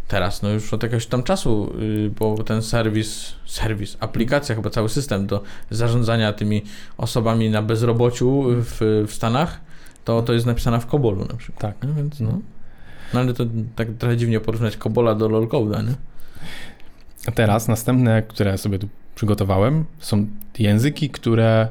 teraz, 0.08 0.42
no 0.42 0.48
już 0.48 0.74
od 0.74 0.82
jakiegoś 0.82 1.06
tam 1.06 1.22
czasu, 1.22 1.72
y, 1.80 2.10
bo 2.18 2.42
ten 2.44 2.62
serwis, 2.62 3.32
serwis, 3.46 3.96
aplikacja, 4.00 4.54
chyba 4.54 4.70
cały 4.70 4.88
system 4.88 5.26
do 5.26 5.42
zarządzania 5.70 6.32
tymi 6.32 6.62
osobami 6.98 7.50
na 7.50 7.62
bezrobociu 7.62 8.44
w, 8.48 9.04
w 9.08 9.14
Stanach 9.14 9.71
to, 10.04 10.22
to 10.22 10.32
jest 10.32 10.46
napisane 10.46 10.80
w 10.80 10.86
Kobolu 10.86 11.24
na 11.24 11.36
przykład. 11.36 11.80
Tak. 11.80 11.94
Więc 11.94 12.20
no. 12.20 12.38
no. 13.14 13.20
ale 13.20 13.34
to 13.34 13.44
tak 13.76 13.88
trochę 13.98 14.16
dziwnie 14.16 14.40
porównać 14.40 14.76
Kobola 14.76 15.14
do 15.14 15.28
LOLcode'a, 15.28 15.86
nie? 15.86 15.94
A 17.26 17.32
teraz 17.32 17.68
następne, 17.68 18.22
które 18.22 18.58
sobie 18.58 18.78
tu 18.78 18.88
przygotowałem, 19.14 19.84
są 19.98 20.26
języki, 20.58 21.10
które, 21.10 21.68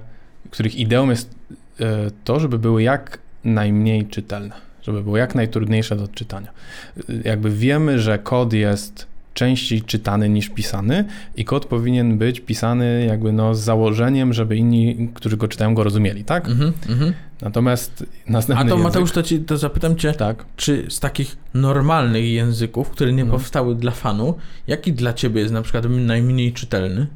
których 0.52 0.76
ideą 0.76 1.10
jest 1.10 1.36
e, 1.80 2.12
to, 2.24 2.40
żeby 2.40 2.60
były 2.60 2.84
jak 2.84 3.20
najmniej 3.44 4.06
czytelne, 4.06 4.56
żeby 4.82 5.04
było 5.04 5.18
jak 5.18 5.36
najtrudniejsze 5.36 5.96
do 5.96 6.04
odczytania. 6.04 6.52
E, 6.98 7.02
jakby 7.30 7.52
wiemy, 7.52 8.00
że 8.00 8.20
kod 8.20 8.54
jest 8.54 9.12
częściej 9.34 9.82
czytany 9.82 10.30
niż 10.30 10.50
pisany 10.50 11.06
i 11.36 11.46
kod 11.46 11.66
powinien 11.66 12.18
być 12.18 12.40
pisany 12.40 13.06
jakby 13.10 13.32
no 13.32 13.56
z 13.56 13.60
założeniem, 13.60 14.34
żeby 14.34 14.56
inni, 14.56 15.10
którzy 15.14 15.38
go 15.38 15.48
czytają, 15.48 15.74
go 15.74 15.84
rozumieli, 15.84 16.24
tak? 16.24 16.48
Mm 16.48 16.60
-hmm. 16.60 17.14
Natomiast 17.42 18.06
następny 18.28 18.66
A 18.66 18.68
to 18.68 18.76
język... 18.76 18.84
Mateusz, 18.84 19.12
to, 19.12 19.24
ci, 19.24 19.40
to 19.40 19.58
zapytam 19.58 19.96
cię, 19.96 20.14
tak? 20.14 20.46
czy 20.56 20.86
z 20.90 21.00
takich 21.00 21.38
normalnych 21.54 22.26
języków, 22.26 22.90
które 22.90 23.14
nie 23.14 23.26
no. 23.26 23.32
powstały 23.32 23.76
dla 23.76 23.92
fanu, 23.92 24.36
jaki 24.68 24.94
dla 24.94 25.14
ciebie 25.14 25.42
jest 25.42 25.54
na 25.54 25.62
przykład 25.62 25.86
najmniej 25.90 26.54
czytelny? 26.54 27.08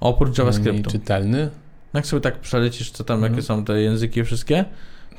Oprócz 0.00 0.38
JavaScriptu. 0.38 0.72
Najmniej 0.72 0.92
czytelny? 0.92 1.50
Jak 1.94 2.06
sobie 2.06 2.20
tak 2.20 2.40
przelecisz, 2.40 2.90
co 2.90 3.04
tam, 3.04 3.20
no. 3.20 3.26
jakie 3.26 3.42
są 3.42 3.64
te 3.64 3.80
języki 3.80 4.24
wszystkie, 4.24 4.64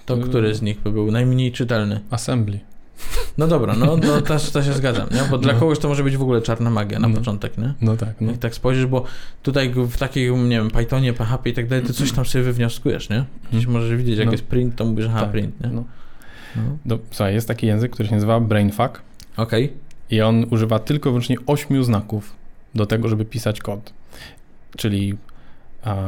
to, 0.06 0.18
to 0.18 0.24
który 0.24 0.56
z 0.56 0.62
nich 0.62 0.82
by 0.82 0.92
był 0.92 1.12
najmniej 1.12 1.52
czytelny? 1.52 2.00
Assembly. 2.10 2.60
No 3.38 3.48
dobra, 3.48 3.74
no, 3.74 3.98
no 3.98 4.22
też, 4.22 4.52
to 4.52 4.64
się 4.64 4.74
zgadzam, 4.74 5.08
nie? 5.12 5.22
bo 5.30 5.38
dla 5.38 5.54
no. 5.54 5.60
kogoś 5.60 5.80
to 5.80 5.88
może 5.88 6.04
być 6.04 6.18
w 6.18 6.22
ogóle 6.22 6.42
czarna 6.42 6.70
magia 6.70 7.00
na 7.00 7.08
no. 7.08 7.18
początek, 7.18 7.58
nie? 7.58 7.74
No 7.82 7.98
tak. 7.98 8.22
No. 8.22 8.32
Jak 8.32 8.40
tak 8.40 8.56
spojrzysz, 8.56 8.86
bo 8.86 9.04
tutaj 9.44 9.74
w 9.76 9.98
takim, 9.98 10.50
nie 10.50 10.58
wiem, 10.58 10.72
Pythonie, 10.72 11.14
PHP 11.14 11.50
i 11.50 11.54
tak 11.54 11.68
dalej, 11.68 11.86
to 11.86 11.94
coś 11.94 12.12
tam 12.12 12.26
sobie 12.26 12.44
wywnioskujesz, 12.44 13.10
nie? 13.10 13.26
Jeśli 13.44 13.58
mhm. 13.58 13.74
możesz 13.74 13.98
widzieć, 13.98 14.18
jak 14.18 14.26
no. 14.26 14.32
jest 14.32 14.44
print, 14.44 14.76
to 14.76 14.86
mówisz, 14.86 15.06
aha, 15.10 15.22
tak. 15.22 15.32
print, 15.32 15.64
nie? 15.64 15.70
No. 15.70 15.84
No. 16.56 16.62
no. 16.86 16.98
Słuchaj, 17.12 17.34
jest 17.34 17.48
taki 17.48 17.68
język, 17.68 17.92
który 17.92 18.10
się 18.10 18.16
nazywa 18.16 18.40
BrainFuck. 18.40 19.02
Okej. 19.38 19.66
Okay. 19.66 19.78
I 20.10 20.22
on 20.22 20.46
używa 20.50 20.80
tylko 20.80 21.10
wyłącznie 21.10 21.38
ośmiu 21.48 21.84
znaków 21.84 22.36
do 22.76 22.86
tego, 22.86 23.08
żeby 23.08 23.26
pisać 23.26 23.60
kod. 23.60 23.94
Czyli 24.78 25.18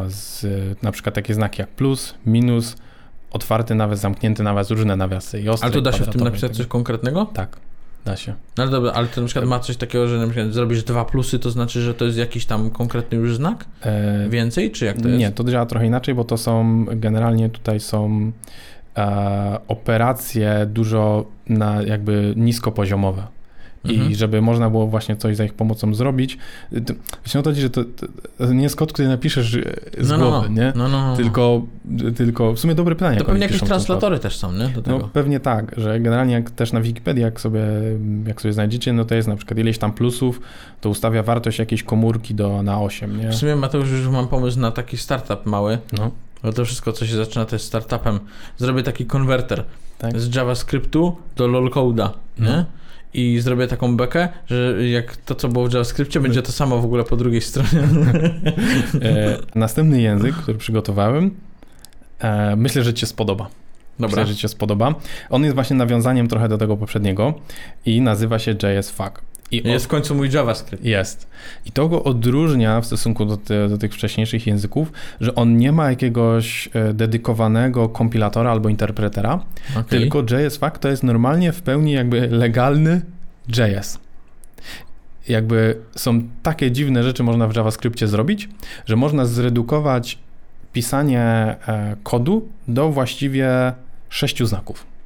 z, 0.08 0.46
na 0.82 0.92
przykład 0.92 1.16
takie 1.16 1.34
znaki 1.34 1.62
jak 1.62 1.70
plus, 1.70 2.14
minus, 2.26 2.76
otwarty 3.32 3.76
nawias, 3.76 4.00
zamknięty 4.00 4.44
nawias, 4.44 4.72
różne 4.72 4.96
nawiasy 4.96 5.42
i 5.42 5.50
ostre. 5.50 5.66
Ale 5.66 5.74
to 5.74 5.82
da 5.82 5.92
się 5.92 6.04
w 6.04 6.10
tym 6.10 6.22
napisać 6.22 6.58
coś 6.58 6.66
konkretnego? 6.66 7.26
Tak. 7.26 7.58
Da 8.06 8.16
się. 8.16 8.34
No 8.58 8.64
ale 8.64 8.72
dobra, 8.72 8.92
ale 8.92 9.08
to 9.08 9.22
na 9.22 9.28
przykład 9.28 9.46
ma 9.46 9.60
coś 9.60 9.78
takiego, 9.78 10.08
że 10.08 10.18
na 10.18 10.28
przykład 10.28 10.54
zrobisz 10.54 10.84
dwa 10.84 11.06
plusy, 11.06 11.40
to 11.40 11.52
znaczy, 11.52 11.82
że 11.82 11.94
to 11.94 12.06
jest 12.06 12.18
jakiś 12.18 12.46
tam 12.46 12.70
konkretny 12.70 13.18
już 13.18 13.36
znak? 13.36 13.66
E... 13.82 14.30
Więcej, 14.30 14.72
czy 14.72 14.86
jak 14.86 15.02
to 15.02 15.08
jest? 15.08 15.20
Nie, 15.20 15.32
to 15.32 15.44
działa 15.44 15.66
trochę 15.66 15.86
inaczej, 15.86 16.16
bo 16.16 16.24
to 16.24 16.38
są, 16.38 16.86
generalnie 16.86 17.50
tutaj 17.50 17.80
są 17.80 18.32
e, 18.98 19.60
operacje 19.68 20.68
dużo 20.74 21.26
na 21.50 21.82
jakby 21.82 22.34
niskopoziomowe. 22.38 23.28
Mhm. 23.90 24.12
I 24.12 24.16
żeby 24.16 24.42
można 24.42 24.70
było 24.70 24.88
właśnie 24.88 25.16
coś 25.16 25.36
za 25.36 25.46
ich 25.46 25.54
pomocą 25.54 25.94
zrobić. 25.94 26.38
Właśnie 27.24 27.40
o 27.40 27.44
to 27.44 27.54
że 27.54 27.70
to, 27.70 27.84
to, 28.38 28.54
nie 28.54 28.64
jest 28.64 28.76
kod, 28.76 28.94
który 28.94 29.08
napiszesz 29.08 29.58
z 30.00 30.10
no, 30.10 30.18
no, 30.18 30.30
głowy, 30.30 30.50
no, 30.50 30.62
nie? 30.62 30.74
No, 30.76 30.88
no, 30.88 31.08
no, 31.08 31.16
Tylko, 31.16 31.62
tylko 32.16 32.54
w 32.54 32.60
sumie 32.60 32.76
dobre 32.76 32.96
pytanie. 32.96 33.18
To 33.18 33.26
pewnie 33.26 33.42
jakieś 33.42 33.62
translatory 33.62 34.20
też 34.20 34.38
są, 34.38 34.52
nie? 34.52 34.70
No 34.88 35.00
pewnie 35.00 35.40
tak, 35.40 35.76
że 35.78 36.00
generalnie 36.00 36.34
jak 36.34 36.52
też 36.52 36.74
na 36.74 36.82
Wikipedii, 36.82 37.24
jak 37.24 37.42
sobie, 37.42 37.62
jak 38.28 38.42
sobie 38.42 38.54
znajdziecie, 38.54 38.94
no 38.94 39.06
to 39.06 39.16
jest 39.16 39.28
na 39.28 39.36
przykład 39.36 39.60
ileś 39.60 39.78
tam 39.78 39.94
plusów, 39.94 40.42
to 40.82 40.90
ustawia 40.90 41.24
wartość 41.24 41.60
jakiejś 41.60 41.84
komórki 41.84 42.36
do, 42.36 42.64
na 42.64 42.82
8, 42.82 43.18
nie? 43.18 43.30
W 43.30 43.36
sumie 43.36 43.56
Mateusz, 43.56 43.92
już 43.92 44.08
mam 44.08 44.28
pomysł 44.28 44.60
na 44.60 44.72
taki 44.72 44.98
startup 44.98 45.46
mały. 45.46 45.78
No. 45.98 46.12
Ale 46.44 46.54
to 46.54 46.66
wszystko, 46.66 46.94
co 46.94 47.06
się 47.06 47.16
zaczyna, 47.16 47.46
to 47.46 47.56
jest 47.56 47.66
startupem. 47.66 48.20
Zrobię 48.58 48.84
taki 48.84 49.06
konwerter 49.06 49.64
tak. 49.98 50.20
z 50.20 50.36
JavaScriptu 50.36 51.16
do 51.36 51.48
lolcoda, 51.48 52.14
nie? 52.40 52.66
I 53.14 53.40
zrobię 53.40 53.68
taką 53.68 53.98
bekę, 53.98 54.30
że 54.48 54.88
jak 54.90 55.18
to, 55.18 55.36
co 55.36 55.48
było 55.48 55.68
w 55.68 55.74
JavaScriptie, 55.74 56.20
będzie 56.20 56.42
to 56.42 56.52
samo 56.52 56.78
w 56.82 56.86
ogóle 56.86 57.04
po 57.04 57.18
drugiej 57.18 57.42
stronie. 57.42 57.70
E, 59.02 59.38
następny 59.56 60.02
język, 60.02 60.36
który 60.36 60.58
przygotowałem, 60.58 61.32
e, 62.20 62.56
myślę, 62.56 62.84
że 62.84 62.94
Ci 62.94 63.02
się 63.02 63.08
spodoba. 63.08 63.50
Dobra. 64.00 64.08
Myślę, 64.08 64.26
że 64.26 64.36
Ci 64.36 64.42
się 64.42 64.48
spodoba. 64.48 64.96
On 65.30 65.44
jest 65.44 65.56
właśnie 65.56 65.76
nawiązaniem 65.76 66.28
trochę 66.28 66.50
do 66.50 66.58
tego 66.58 66.78
poprzedniego 66.78 67.34
i 67.86 68.02
nazywa 68.02 68.40
się 68.40 68.56
JSFAQ. 68.64 69.22
I 69.52 69.68
jest 69.70 69.86
w 69.86 69.88
końcu 69.88 70.16
mój 70.16 70.30
JavaScript. 70.30 70.86
Jest. 70.86 71.28
I 71.66 71.72
to 71.72 71.90
go 71.90 72.04
odróżnia 72.04 72.82
w 72.82 72.86
stosunku 72.86 73.26
do, 73.26 73.38
te, 73.38 73.70
do, 73.70 73.78
tych 73.78 73.94
wcześniejszych 73.94 74.48
języków, 74.48 74.92
że 75.22 75.36
on 75.36 75.58
nie 75.58 75.72
ma 75.72 75.90
jakiegoś 75.90 76.70
e, 76.74 76.94
dedykowanego 76.94 77.90
kompilatora 77.90 78.52
albo 78.52 78.70
interpretera, 78.70 79.40
okay. 79.72 79.84
tylko 79.84 80.24
JSFAQ 80.30 80.80
to 80.80 80.90
jest 80.90 81.04
normalnie 81.04 81.52
w 81.52 81.62
pełni 81.62 81.92
jakby 81.92 82.28
legalny 82.28 83.02
JS. 83.48 84.00
Jakby 85.28 85.78
są 85.96 86.22
takie 86.44 86.72
dziwne 86.72 87.04
rzeczy 87.04 87.24
można 87.24 87.48
w 87.48 87.56
JavaScriptie 87.56 88.08
zrobić, 88.08 88.50
że 88.86 88.96
można 88.96 89.26
zredukować 89.26 90.18
pisanie 90.74 91.22
e, 91.22 91.96
kodu 92.04 92.50
do 92.68 92.90
właściwie 92.90 93.74
sześciu 94.10 94.46
znaków 94.46 94.97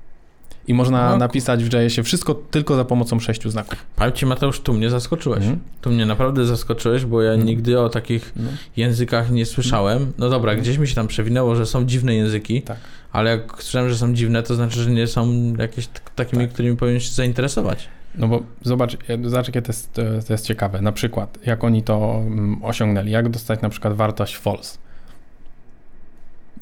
i 0.68 0.74
można 0.74 1.10
no, 1.10 1.18
napisać 1.18 1.64
w 1.64 1.74
JS-ie 1.74 2.04
wszystko 2.04 2.36
tylko 2.36 2.76
za 2.76 2.86
pomocą 2.86 3.20
sześciu 3.20 3.50
znaków. 3.50 3.86
Ale 3.98 4.14
ci 4.14 4.26
Mateusz, 4.26 4.60
tu 4.60 4.74
mnie 4.74 4.90
zaskoczyłeś. 4.90 5.44
Mm. 5.46 5.60
Tu 5.82 5.90
mnie 5.90 6.06
naprawdę 6.06 6.46
zaskoczyłeś, 6.46 7.06
bo 7.06 7.22
ja 7.22 7.32
mm. 7.32 7.46
nigdy 7.46 7.80
o 7.80 7.90
takich 7.90 8.34
mm. 8.38 8.58
językach 8.78 9.32
nie 9.32 9.46
słyszałem. 9.46 10.14
No 10.18 10.30
dobra, 10.30 10.56
gdzieś 10.56 10.78
mi 10.78 10.88
się 10.88 10.96
tam 10.96 11.08
przewinęło, 11.08 11.56
że 11.56 11.66
są 11.66 11.86
dziwne 11.86 12.16
języki, 12.16 12.62
tak. 12.62 12.78
ale 13.12 13.30
jak 13.30 13.64
słyszałem, 13.64 13.90
że 13.90 13.98
są 13.98 14.14
dziwne, 14.14 14.44
to 14.44 14.56
znaczy, 14.56 14.80
że 14.84 14.92
nie 14.92 15.08
są 15.08 15.54
jakieś 15.58 15.90
takimi, 16.16 16.44
tak. 16.44 16.54
którymi 16.54 16.78
powinien 16.78 17.00
się 17.00 17.12
zainteresować. 17.12 17.88
No 18.16 18.28
bo 18.28 18.44
zobacz, 18.62 18.98
zobacz 19.24 19.48
jakie 19.48 19.62
to 19.62 19.70
jest, 19.72 19.94
to 20.28 20.34
jest 20.34 20.46
ciekawe. 20.46 20.82
Na 20.82 20.92
przykład, 20.92 21.38
jak 21.46 21.64
oni 21.64 21.84
to 21.84 22.22
mm, 22.26 22.64
osiągnęli, 22.64 23.12
jak 23.12 23.30
dostać 23.30 23.62
na 23.62 23.70
przykład 23.70 23.94
wartość 23.94 24.38
false. 24.38 24.78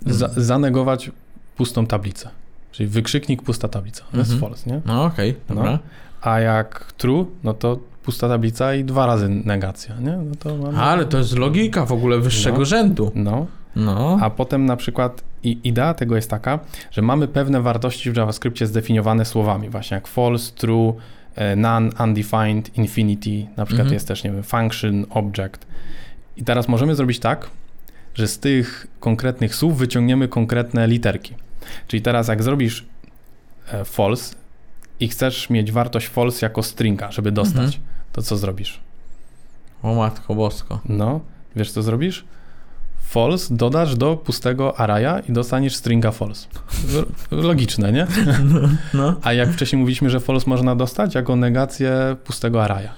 Za, 0.06 0.26
mhm. 0.26 0.46
zanegować 0.46 1.12
pustą 1.56 1.86
tablicę. 1.86 2.30
Czyli 2.80 2.90
wykrzyknik, 2.90 3.42
pusta 3.42 3.68
tablica. 3.68 4.04
To 4.12 4.18
jest 4.18 4.32
mhm. 4.32 4.52
false, 4.52 4.70
nie? 4.70 4.82
No 4.86 5.06
okej, 5.06 5.30
okay, 5.30 5.42
dobra. 5.56 5.72
No. 5.72 5.80
A 6.22 6.40
jak 6.40 6.94
true, 6.98 7.26
no 7.44 7.54
to 7.54 7.80
pusta 8.04 8.30
tablica 8.30 8.76
i 8.76 8.84
dwa 8.84 9.06
razy 9.06 9.30
negacja, 9.30 9.96
nie? 10.00 10.18
No 10.18 10.36
to 10.40 10.58
mamy... 10.58 10.78
Ale 10.78 11.06
to 11.06 11.18
jest 11.18 11.38
logika 11.38 11.86
w 11.86 11.92
ogóle 11.92 12.20
wyższego 12.20 12.58
no. 12.58 12.66
rzędu. 12.66 13.12
No. 13.16 13.48
no. 13.76 14.18
A 14.22 14.30
potem 14.30 14.66
na 14.66 14.76
przykład 14.76 15.24
i 15.44 15.60
idea 15.64 15.94
tego 15.94 16.16
jest 16.16 16.30
taka, 16.30 16.60
że 16.92 17.02
mamy 17.02 17.28
pewne 17.28 17.62
wartości 17.62 18.12
w 18.12 18.16
JavaScriptie 18.16 18.68
zdefiniowane 18.68 19.26
słowami, 19.26 19.70
właśnie 19.70 19.96
jak 19.96 20.08
false, 20.08 20.52
true, 20.56 20.94
e, 21.36 21.56
none, 21.56 21.90
undefined, 22.04 22.78
infinity, 22.78 23.48
na 23.58 23.66
przykład 23.66 23.86
mhm. 23.86 23.94
jest 23.94 24.08
też, 24.08 24.24
nie 24.24 24.32
wiem, 24.32 24.44
function, 24.44 25.06
object. 25.10 25.68
I 26.38 26.44
teraz 26.44 26.68
możemy 26.68 26.96
zrobić 26.96 27.20
tak, 27.20 27.50
że 28.14 28.28
z 28.28 28.40
tych 28.40 28.88
konkretnych 29.00 29.56
słów 29.56 29.78
wyciągniemy 29.78 30.28
konkretne 30.28 30.88
literki. 30.88 31.36
Czyli 31.88 32.02
teraz 32.02 32.28
jak 32.28 32.44
zrobisz 32.44 32.86
e, 33.72 33.86
false 33.86 34.36
i 35.00 35.08
chcesz 35.08 35.50
mieć 35.50 35.72
wartość 35.72 36.08
false 36.08 36.46
jako 36.46 36.64
stringa, 36.64 37.12
żeby 37.12 37.32
dostać, 37.32 37.76
mhm. 37.76 37.84
to 38.14 38.22
co 38.22 38.38
zrobisz? 38.38 38.80
O 39.84 39.96
matko 39.96 40.36
bosko. 40.36 40.80
No, 40.86 41.20
wiesz 41.56 41.72
co 41.72 41.82
zrobisz? 41.84 42.26
false 43.10 43.56
dodasz 43.56 43.96
do 43.96 44.18
pustego 44.18 44.80
arraya 44.80 45.22
i 45.30 45.32
dostaniesz 45.32 45.76
stringa 45.76 46.12
false. 46.12 46.48
Logiczne, 47.32 47.92
nie? 47.92 48.08
No, 48.54 48.70
no. 48.94 49.16
A 49.22 49.34
jak 49.34 49.50
wcześniej 49.50 49.80
mówiliśmy, 49.80 50.10
że 50.10 50.20
false 50.20 50.50
można 50.50 50.76
dostać 50.76 51.16
jako 51.16 51.36
negację 51.36 52.16
pustego 52.24 52.64
arraya. 52.64 52.90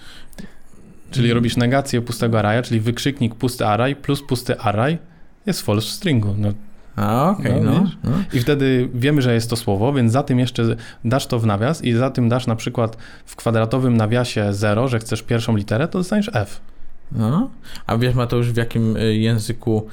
Czyli 1.12 1.26
mm. 1.26 1.36
robisz 1.36 1.58
negację 1.58 2.02
pustego 2.02 2.40
arraya, 2.40 2.64
czyli 2.64 2.80
wykrzyknik 2.80 3.36
pusty 3.36 3.66
array 3.66 3.96
plus 3.96 4.22
pusty 4.22 4.60
array 4.60 4.98
jest 5.46 5.62
false 5.62 5.88
w 5.88 5.92
stringu. 5.92 6.36
No, 6.38 6.54
a, 7.02 7.30
okej, 7.30 7.52
okay, 7.52 7.64
no, 7.64 7.88
no, 8.04 8.12
I 8.34 8.40
wtedy 8.40 8.90
wiemy, 8.94 9.22
że 9.22 9.34
jest 9.34 9.50
to 9.50 9.56
słowo, 9.56 9.94
więc 9.94 10.12
za 10.12 10.24
tym 10.24 10.40
jeszcze 10.40 10.76
dasz 11.06 11.28
to 11.28 11.40
w 11.40 11.46
nawias 11.46 11.84
i 11.84 11.94
za 11.94 12.10
tym 12.10 12.30
dasz 12.30 12.48
na 12.48 12.56
przykład 12.56 12.98
w 13.26 13.36
kwadratowym 13.36 13.98
nawiasie 13.98 14.54
0, 14.54 14.88
że 14.88 15.00
chcesz 15.00 15.24
pierwszą 15.24 15.56
literę, 15.56 15.88
to 15.88 16.00
dostaniesz 16.00 16.32
F. 16.34 16.62
No. 17.12 17.50
A 17.88 17.98
wiesz 17.98 18.16
Mateusz, 18.16 18.52
w 18.52 18.58
jakim 18.58 18.98
y, 18.98 19.16
języku 19.16 19.88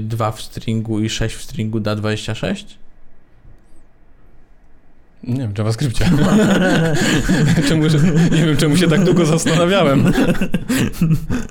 2 0.00 0.28
y, 0.28 0.32
w 0.32 0.40
stringu 0.40 1.00
i 1.00 1.10
6 1.10 1.36
w 1.36 1.42
stringu 1.42 1.80
da 1.80 1.96
26? 1.96 2.78
Nie 5.24 5.40
wiem, 5.40 5.52
JavaScriptie. 5.58 6.04
czemu, 7.68 7.82
nie 8.32 8.46
wiem, 8.46 8.56
czemu 8.56 8.76
się 8.76 8.88
tak 8.88 9.04
długo 9.04 9.26
zastanawiałem. 9.26 10.12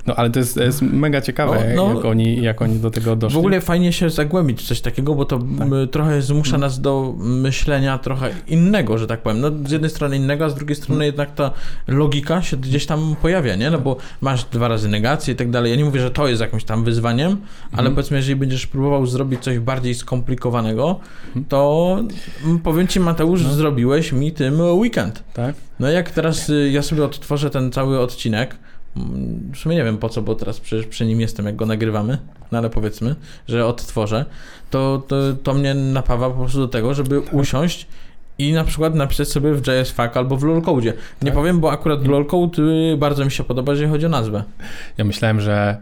No, 0.06 0.14
ale 0.14 0.30
to 0.30 0.38
jest, 0.38 0.56
jest 0.56 0.82
mega 0.82 1.20
ciekawe, 1.20 1.72
no, 1.76 1.94
jak, 1.94 2.04
oni, 2.04 2.42
jak 2.42 2.62
oni 2.62 2.78
do 2.78 2.90
tego 2.90 3.16
doszli. 3.16 3.34
W 3.34 3.38
ogóle 3.38 3.60
fajnie 3.60 3.92
się 3.92 4.10
zagłębić 4.10 4.62
w 4.62 4.66
coś 4.66 4.80
takiego, 4.80 5.14
bo 5.14 5.24
to 5.24 5.38
tak. 5.38 5.68
trochę 5.90 6.22
zmusza 6.22 6.52
no. 6.52 6.58
nas 6.58 6.80
do 6.80 7.14
myślenia 7.18 7.98
trochę 7.98 8.30
innego, 8.46 8.98
że 8.98 9.06
tak 9.06 9.22
powiem. 9.22 9.40
No, 9.40 9.50
z 9.68 9.70
jednej 9.70 9.90
strony 9.90 10.16
innego, 10.16 10.44
a 10.44 10.48
z 10.48 10.54
drugiej 10.54 10.76
strony 10.76 10.98
hmm. 10.98 11.06
jednak 11.06 11.34
ta 11.34 11.50
logika 11.88 12.42
się 12.42 12.56
gdzieś 12.56 12.86
tam 12.86 13.16
pojawia, 13.22 13.56
nie? 13.56 13.70
No 13.70 13.78
bo 13.78 13.96
masz 14.20 14.44
dwa 14.44 14.68
razy 14.68 14.88
negację 14.88 15.34
i 15.34 15.36
tak 15.36 15.50
dalej. 15.50 15.70
Ja 15.70 15.76
nie 15.76 15.84
mówię, 15.84 16.00
że 16.00 16.10
to 16.10 16.28
jest 16.28 16.40
jakimś 16.40 16.64
tam 16.64 16.84
wyzwaniem, 16.84 17.30
ale 17.72 17.76
hmm. 17.76 17.94
powiedzmy, 17.94 18.16
jeżeli 18.16 18.36
będziesz 18.36 18.66
próbował 18.66 19.06
zrobić 19.06 19.40
coś 19.40 19.58
bardziej 19.58 19.94
skomplikowanego, 19.94 21.00
hmm. 21.24 21.44
to 21.48 21.98
powiem 22.62 22.86
ci, 22.86 23.00
Mateusz, 23.00 23.42
no 23.42 23.55
zrobiłeś 23.56 24.12
mi 24.12 24.32
tym 24.32 24.60
weekend. 24.60 25.22
Tak? 25.32 25.54
No 25.80 25.88
jak 25.88 26.10
teraz 26.10 26.48
y, 26.50 26.70
ja 26.72 26.82
sobie 26.82 27.04
odtworzę 27.04 27.50
ten 27.50 27.72
cały 27.72 28.00
odcinek, 28.00 28.56
mm, 28.96 29.52
w 29.54 29.58
sumie 29.58 29.76
nie 29.76 29.84
wiem 29.84 29.98
po 29.98 30.08
co, 30.08 30.22
bo 30.22 30.34
teraz 30.34 30.60
przecież 30.60 30.86
przy 30.86 31.06
nim 31.06 31.20
jestem, 31.20 31.46
jak 31.46 31.56
go 31.56 31.66
nagrywamy, 31.66 32.18
no 32.52 32.58
ale 32.58 32.70
powiedzmy, 32.70 33.14
że 33.48 33.66
odtworzę, 33.66 34.24
to, 34.70 35.02
to, 35.08 35.16
to 35.42 35.54
mnie 35.54 35.74
napawa 35.74 36.30
po 36.30 36.36
prostu 36.36 36.58
do 36.58 36.68
tego, 36.68 36.94
żeby 36.94 37.22
tak. 37.22 37.34
usiąść 37.34 37.86
i 38.38 38.52
na 38.52 38.64
przykład 38.64 38.94
napisać 38.94 39.28
sobie 39.28 39.54
w 39.54 39.66
JSFAQ 39.66 40.18
albo 40.18 40.36
w 40.36 40.44
LOLCode. 40.44 40.84
Nie 40.86 40.92
tak. 41.24 41.34
powiem, 41.34 41.60
bo 41.60 41.70
akurat 41.70 42.06
LOLCode 42.06 42.62
y, 42.62 42.96
bardzo 42.96 43.24
mi 43.24 43.30
się 43.30 43.44
podoba, 43.44 43.72
jeżeli 43.72 43.90
chodzi 43.90 44.06
o 44.06 44.08
nazwę. 44.08 44.44
Ja 44.98 45.04
myślałem, 45.04 45.40
że 45.40 45.76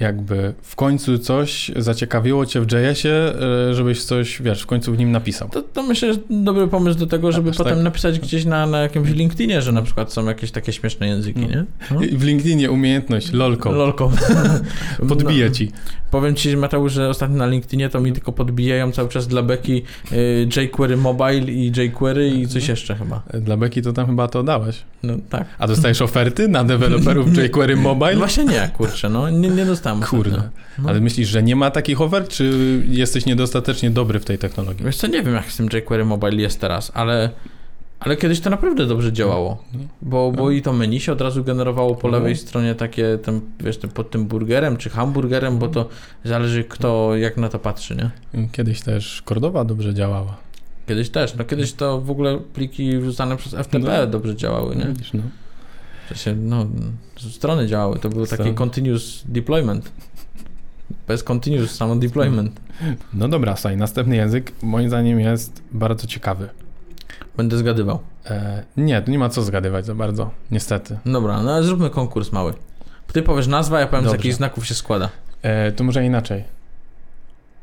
jakby 0.00 0.54
w 0.62 0.76
końcu 0.76 1.18
coś 1.18 1.70
zaciekawiło 1.76 2.46
cię 2.46 2.60
w 2.60 2.72
JS-ie, 2.72 3.14
e, 3.14 3.74
żebyś 3.74 4.04
coś, 4.04 4.42
wiesz, 4.42 4.62
w 4.62 4.66
końcu 4.66 4.92
w 4.92 4.98
nim 4.98 5.12
napisał. 5.12 5.48
To, 5.48 5.62
to 5.62 5.82
myślę, 5.82 6.14
że 6.14 6.20
dobry 6.30 6.68
pomysł 6.68 6.98
do 6.98 7.06
tego, 7.06 7.32
żeby 7.32 7.52
potem 7.52 7.74
tak? 7.74 7.84
napisać 7.84 8.18
gdzieś 8.18 8.44
na, 8.44 8.66
na 8.66 8.78
jakimś 8.78 9.10
LinkedInie, 9.10 9.62
że 9.62 9.72
na 9.72 9.82
przykład 9.82 10.12
są 10.12 10.26
jakieś 10.26 10.50
takie 10.50 10.72
śmieszne 10.72 11.08
języki, 11.08 11.40
no. 11.40 11.48
nie? 11.48 11.64
No. 11.90 12.00
W 12.18 12.22
LinkedInie 12.22 12.70
umiejętność, 12.70 13.32
lolko. 13.32 13.72
Lolko. 13.72 14.12
Podbije 15.08 15.46
no. 15.46 15.54
ci. 15.54 15.72
Powiem 16.10 16.34
ci, 16.34 16.56
Mateusz, 16.56 16.92
że 16.92 17.08
ostatnio 17.08 17.36
na 17.36 17.46
LinkedInie 17.46 17.88
to 17.88 18.00
mi 18.00 18.12
tylko 18.12 18.32
podbijają 18.32 18.92
cały 18.92 19.08
czas 19.08 19.26
dla 19.26 19.42
beki 19.42 19.82
y, 20.12 20.48
jQuery 20.56 20.96
Mobile 20.96 21.52
i 21.52 21.72
jQuery 21.76 22.28
i 22.28 22.46
coś 22.46 22.68
jeszcze 22.68 22.94
chyba. 22.94 23.22
Dla 23.40 23.56
beki 23.56 23.82
to 23.82 23.92
tam 23.92 24.06
chyba 24.06 24.28
to 24.28 24.42
dałeś. 24.42 24.82
No 25.02 25.14
tak. 25.30 25.44
A 25.58 25.66
dostajesz 25.66 26.02
oferty 26.02 26.48
na 26.48 26.64
deweloperów 26.64 27.36
jQuery 27.38 27.76
Mobile? 27.76 28.12
No 28.12 28.18
właśnie 28.18 28.44
nie, 28.44 28.70
kurczę, 28.76 29.08
no 29.08 29.30
nie, 29.30 29.48
nie 29.48 29.64
dostałem. 29.64 29.87
Kurde. 29.96 30.42
No. 30.78 30.88
Ale 30.88 31.00
myślisz, 31.00 31.28
że 31.28 31.42
nie 31.42 31.56
ma 31.56 31.70
takich 31.70 32.00
ofert, 32.00 32.28
czy 32.28 32.52
jesteś 32.88 33.26
niedostatecznie 33.26 33.90
dobry 33.90 34.20
w 34.20 34.24
tej 34.24 34.38
technologii? 34.38 34.84
Wiesz 34.84 34.96
co, 34.96 35.06
nie 35.06 35.22
wiem 35.22 35.34
jak 35.34 35.52
z 35.52 35.56
tym 35.56 35.68
jQuery 35.72 36.04
Mobile 36.04 36.42
jest 36.42 36.60
teraz, 36.60 36.92
ale 36.94 37.30
Ale 38.00 38.16
kiedyś 38.16 38.40
to 38.40 38.50
naprawdę 38.50 38.86
dobrze 38.86 39.12
działało, 39.12 39.64
no. 39.74 39.80
bo, 40.02 40.32
bo 40.32 40.50
i 40.50 40.62
to 40.62 40.72
menu 40.72 41.00
się 41.00 41.12
od 41.12 41.20
razu 41.20 41.44
generowało 41.44 41.94
po 41.94 42.08
lewej 42.08 42.32
no. 42.32 42.38
stronie 42.40 42.74
takie, 42.74 43.18
tam, 43.18 43.40
wiesz, 43.60 43.78
pod 43.94 44.10
tym 44.10 44.26
burgerem 44.26 44.76
czy 44.76 44.90
hamburgerem, 44.90 45.58
bo 45.58 45.68
to 45.68 45.88
zależy 46.24 46.64
kto 46.64 47.16
jak 47.16 47.36
na 47.36 47.48
to 47.48 47.58
patrzy, 47.58 47.96
nie? 47.96 48.48
Kiedyś 48.52 48.80
też 48.80 49.22
Cordowa 49.24 49.64
dobrze 49.64 49.94
działała. 49.94 50.36
Kiedyś 50.88 51.10
też, 51.10 51.34
no 51.34 51.44
kiedyś 51.44 51.72
to 51.72 52.00
w 52.00 52.10
ogóle 52.10 52.38
pliki 52.54 52.98
wrzucane 52.98 53.36
przez 53.36 53.54
FTP 53.54 53.98
no. 54.00 54.06
dobrze 54.06 54.36
działały, 54.36 54.76
nie? 54.76 54.84
Widzisz, 54.84 55.12
no. 55.12 55.22
W 56.08 56.18
sensie, 56.18 56.34
no, 56.40 56.66
strony 57.16 57.66
działały, 57.66 57.98
to 57.98 58.08
był 58.08 58.26
taki 58.26 58.54
continuous 58.54 59.22
deployment. 59.24 59.92
Bez 61.08 61.24
continuous, 61.24 61.70
samo 61.70 61.96
deployment. 61.96 62.60
No 63.14 63.28
dobra, 63.28 63.56
Saj, 63.56 63.76
następny 63.76 64.16
język 64.16 64.52
moim 64.62 64.88
zdaniem 64.88 65.20
jest 65.20 65.62
bardzo 65.72 66.06
ciekawy. 66.06 66.48
Będę 67.36 67.56
zgadywał. 67.56 67.98
E, 68.26 68.64
nie, 68.76 69.02
to 69.02 69.10
nie 69.10 69.18
ma 69.18 69.28
co 69.28 69.42
zgadywać 69.42 69.86
za 69.86 69.94
bardzo, 69.94 70.30
niestety. 70.50 70.98
Dobra, 71.06 71.42
no 71.42 71.52
ale 71.52 71.62
zróbmy 71.62 71.90
konkurs 71.90 72.32
mały. 72.32 72.54
Ty 73.12 73.22
powiesz 73.22 73.46
nazwę, 73.46 73.80
ja 73.80 73.86
powiem 73.86 74.04
Dobrze. 74.04 74.16
z 74.16 74.18
jakich 74.18 74.34
znaków 74.34 74.66
się 74.66 74.74
składa. 74.74 75.08
E, 75.42 75.72
to 75.72 75.84
może 75.84 76.04
inaczej. 76.04 76.44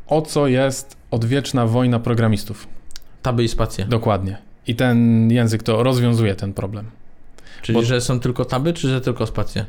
O 0.07 0.21
co 0.21 0.47
jest 0.47 0.97
odwieczna 1.11 1.67
wojna 1.67 1.99
programistów? 1.99 2.67
Taby 3.21 3.43
i 3.43 3.47
spacje. 3.47 3.85
Dokładnie. 3.85 4.37
I 4.67 4.75
ten 4.75 5.31
język 5.31 5.63
to 5.63 5.83
rozwiązuje 5.83 6.35
ten 6.35 6.53
problem. 6.53 6.85
Czyli, 7.61 7.75
Bo... 7.75 7.85
że 7.85 8.01
są 8.01 8.19
tylko 8.19 8.45
taby, 8.45 8.73
czy 8.73 8.89
że 8.89 9.01
tylko 9.01 9.27
spacje? 9.27 9.65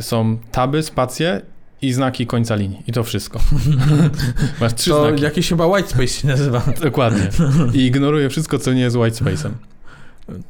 Są 0.00 0.38
taby, 0.52 0.82
spacje 0.82 1.42
i 1.82 1.92
znaki 1.92 2.26
końca 2.26 2.54
linii. 2.54 2.82
I 2.86 2.92
to 2.92 3.04
wszystko. 3.04 3.40
Masz 4.60 4.74
trzy 4.74 4.90
to 4.90 5.08
znaki. 5.08 5.22
jakiś 5.22 5.48
chyba 5.48 5.66
white 5.66 5.88
space 5.88 6.08
się 6.08 6.28
nazywa. 6.28 6.62
Dokładnie. 6.82 7.28
I 7.80 7.86
ignoruje 7.86 8.28
wszystko, 8.28 8.58
co 8.58 8.72
nie 8.72 8.80
jest 8.80 8.96
white 8.96 9.24
space'em. 9.24 9.50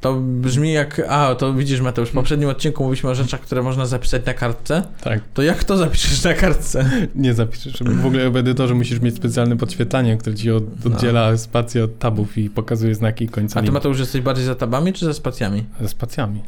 To 0.00 0.14
brzmi 0.14 0.72
jak. 0.72 1.02
A, 1.08 1.34
to 1.34 1.54
widzisz, 1.54 1.80
Mateusz, 1.80 2.08
w 2.08 2.12
poprzednim 2.12 2.48
odcinku 2.48 2.82
mówiliśmy 2.82 3.10
o 3.10 3.14
rzeczach, 3.14 3.40
które 3.40 3.62
można 3.62 3.86
zapisać 3.86 4.26
na 4.26 4.34
kartce. 4.34 4.82
Tak. 5.00 5.20
To 5.34 5.42
jak 5.42 5.64
to 5.64 5.76
zapiszesz 5.76 6.24
na 6.24 6.34
kartce? 6.34 6.90
Nie 7.14 7.34
zapiszesz. 7.34 7.82
W 7.82 8.06
ogóle 8.06 8.30
w 8.30 8.36
edytorze 8.36 8.74
musisz 8.74 9.00
mieć 9.00 9.16
specjalne 9.16 9.56
podświetlanie, 9.56 10.16
które 10.16 10.36
ci 10.36 10.50
od, 10.50 10.84
no. 10.84 10.94
oddziela 10.94 11.30
no. 11.30 11.38
spację 11.38 11.84
od 11.84 11.98
tabów 11.98 12.38
i 12.38 12.50
pokazuje 12.50 12.94
znaki 12.94 13.28
końca. 13.28 13.60
A 13.60 13.62
ty, 13.62 13.72
Mateusz, 13.72 13.98
jesteś 13.98 14.20
bardziej 14.20 14.44
za 14.44 14.54
tabami 14.54 14.92
czy 14.92 15.04
za 15.04 15.14
spacjami? 15.14 15.64
Ze 15.80 15.88
spacjami. 15.88 16.42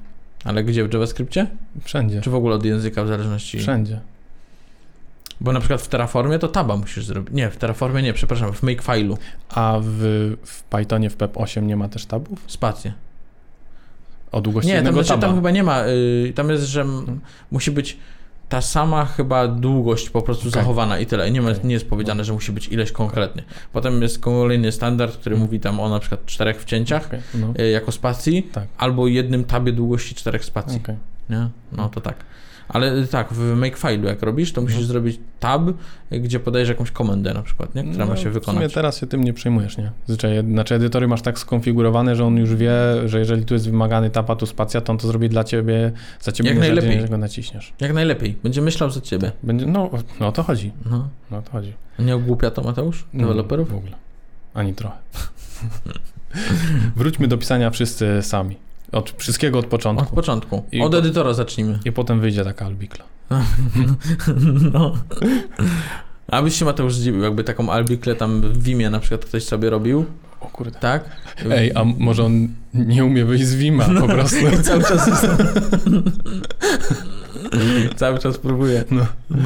Ale 0.45 0.65
gdzie? 0.65 0.89
W 0.89 0.93
JavaScriptie? 0.93 1.47
Wszędzie. 1.85 2.21
Czy 2.21 2.31
w 2.31 2.35
ogóle 2.35 2.55
od 2.55 2.65
języka 2.65 3.05
w 3.05 3.09
zależności? 3.09 3.59
Wszędzie. 3.59 4.01
Bo 5.41 5.53
na 5.53 5.61
przykład 5.61 5.83
w 5.83 5.89
Terraformie 5.89 6.39
to 6.39 6.49
taba 6.49 6.77
musisz 6.77 7.05
zrobić. 7.05 7.35
Nie, 7.35 7.51
w 7.51 7.57
Terraformie 7.57 8.03
nie, 8.03 8.13
przepraszam, 8.13 8.53
w 8.53 8.63
Makefile'u. 8.63 9.17
A 9.49 9.79
w, 9.83 9.99
w 10.45 10.63
Pythonie 10.63 11.11
w 11.11 11.17
PEP 11.17 11.37
8 11.37 11.67
nie 11.67 11.77
ma 11.77 11.89
też 11.89 12.07
tabów? 12.07 12.39
Spację. 12.47 12.93
O 14.33 14.41
długości 14.41 14.71
Nie, 14.71 14.83
tam, 14.83 15.05
znaczy, 15.05 15.21
tam 15.21 15.35
chyba 15.35 15.51
nie 15.51 15.63
ma. 15.63 15.85
Y, 15.87 16.33
tam 16.35 16.51
jest, 16.51 16.65
że 16.65 16.85
hmm. 16.85 17.21
musi 17.51 17.71
być 17.71 17.97
ta 18.49 18.61
sama 18.61 19.05
chyba 19.05 19.49
długość 19.49 20.11
po 20.11 20.23
prostu 20.23 20.49
okay. 20.49 20.63
zachowana 20.63 20.99
i 20.99 21.07
tyle. 21.07 21.31
Nie, 21.31 21.43
ma, 21.43 21.51
okay. 21.51 21.65
nie 21.65 21.75
jest 21.75 21.89
powiedziane, 21.89 22.25
że 22.25 22.33
musi 22.33 22.53
być 22.53 22.69
ileś 22.69 22.93
konkretnie. 22.93 23.43
Potem 23.73 24.03
jest 24.03 24.19
kolejny 24.19 24.73
standard, 24.73 25.17
który 25.17 25.37
mówi 25.37 25.61
tam 25.61 25.81
o 25.81 25.89
na 25.89 25.99
przykład 25.99 26.27
czterech 26.27 26.63
wcięciach 26.63 27.07
okay. 27.07 27.21
no. 27.35 27.55
Y, 27.59 27.71
jako 27.71 27.93
spacji, 27.93 28.43
tak. 28.43 28.69
albo 28.79 29.07
jednym 29.07 29.45
tabie 29.45 29.73
długości 29.73 30.15
czterech 30.15 30.45
spacji. 30.45 30.81
Nie? 31.31 31.49
No 31.73 31.89
to 31.89 32.01
tak. 32.01 32.17
Ale 32.75 33.07
tak, 33.07 33.33
w 33.33 33.57
Makefile'u 33.57 34.04
jak 34.04 34.23
robisz, 34.23 34.52
to 34.52 34.62
musisz 34.62 34.81
no. 34.81 34.87
zrobić 34.87 35.21
tab, 35.40 35.62
gdzie 36.11 36.40
podajesz 36.40 36.69
jakąś 36.69 36.90
komendę 36.90 37.35
na 37.35 37.43
przykład, 37.43 37.75
nie? 37.75 37.85
która 37.85 38.04
no, 38.04 38.11
ma 38.11 38.16
się 38.16 38.31
wykonać. 38.31 38.61
W 38.61 38.62
sumie 38.62 38.75
teraz 38.75 38.99
się 38.99 39.07
tym 39.07 39.25
nie 39.25 39.33
przejmujesz, 39.33 39.78
nie? 39.78 39.90
Zwyczaj, 40.07 40.45
znaczy 40.50 40.75
edytory 40.75 41.09
masz 41.09 41.23
tak 41.23 41.38
skonfigurowane, 41.38 42.16
że 42.16 42.25
on 42.25 42.37
już 42.37 42.54
wie, 42.54 42.73
że 43.07 43.19
jeżeli 43.19 43.45
tu 43.45 43.54
jest 43.54 43.71
wymagany 43.71 44.11
tab, 44.11 44.31
a 44.31 44.37
tu 44.37 44.47
spacja, 44.47 44.81
to 44.81 44.93
on 44.93 44.99
to 44.99 45.07
zrobi 45.07 45.28
dla 45.28 45.45
ciebie, 45.45 45.93
za 46.21 46.33
ciebie 46.33 46.50
jak 46.50 46.59
najlepiej. 46.59 47.00
że 47.00 47.08
go 47.08 47.19
naciśniesz. 47.19 47.73
Jak 47.80 47.93
najlepiej. 47.93 48.37
Będzie 48.43 48.63
myślał 48.63 48.91
za 48.91 49.00
ciebie. 49.00 49.32
Będzie, 49.43 49.67
no, 49.67 49.91
no 50.21 50.28
o 50.28 50.32
to 50.32 50.43
chodzi. 50.43 50.73
No. 50.91 51.08
no 51.30 51.39
o 51.39 51.43
to 51.43 51.50
chodzi. 51.50 51.73
Nie 51.99 52.15
ogłupia 52.15 52.50
to 52.50 52.63
Mateusz? 52.63 53.04
Deweloperów? 53.15 53.69
No, 53.69 53.75
w 53.75 53.78
ogóle. 53.78 53.97
Ani 54.54 54.75
trochę. 54.75 54.97
Wróćmy 56.97 57.28
do 57.28 57.39
pisania 57.39 57.71
wszyscy 57.71 58.23
sami. 58.23 58.56
Od 58.95 59.15
wszystkiego 59.19 59.59
od 59.59 59.67
początku. 59.67 60.07
Od 60.09 60.15
początku. 60.15 60.65
I 60.73 60.80
od 60.80 60.95
edytora 60.95 61.35
zacznijmy. 61.35 61.78
I 61.85 61.93
potem 61.93 62.21
wyjdzie 62.21 62.45
taka 62.45 62.67
albikla. 62.67 63.04
no. 64.73 64.95
A 66.28 66.43
byś 66.43 66.59
się 66.59 66.65
Mateusz 66.65 66.95
zdziwił, 66.95 67.23
jakby 67.23 67.45
taką 67.45 67.71
albiklę 67.71 68.15
tam 68.15 68.41
w 68.41 68.63
Vimie 68.63 68.91
na 68.91 69.00
przykład 69.00 69.25
ktoś 69.25 69.45
sobie 69.45 69.71
robił. 69.71 70.04
O 70.41 70.47
kurde. 70.47 70.78
Tak? 70.78 71.04
Ej, 71.50 71.73
a 71.75 71.85
może 71.85 72.25
on 72.25 72.49
nie 72.75 73.04
umie 73.04 73.25
wyjść 73.25 73.45
z 73.45 73.54
Vima 73.54 73.89
no, 73.89 74.00
po 74.00 74.07
prostu. 74.07 74.49
I 74.49 74.63
cały 74.63 74.83
czas 74.83 75.11
cały 77.97 78.19
czas 78.19 78.39
próbuje. 78.39 78.85
No. 78.91 79.07
no. 79.30 79.39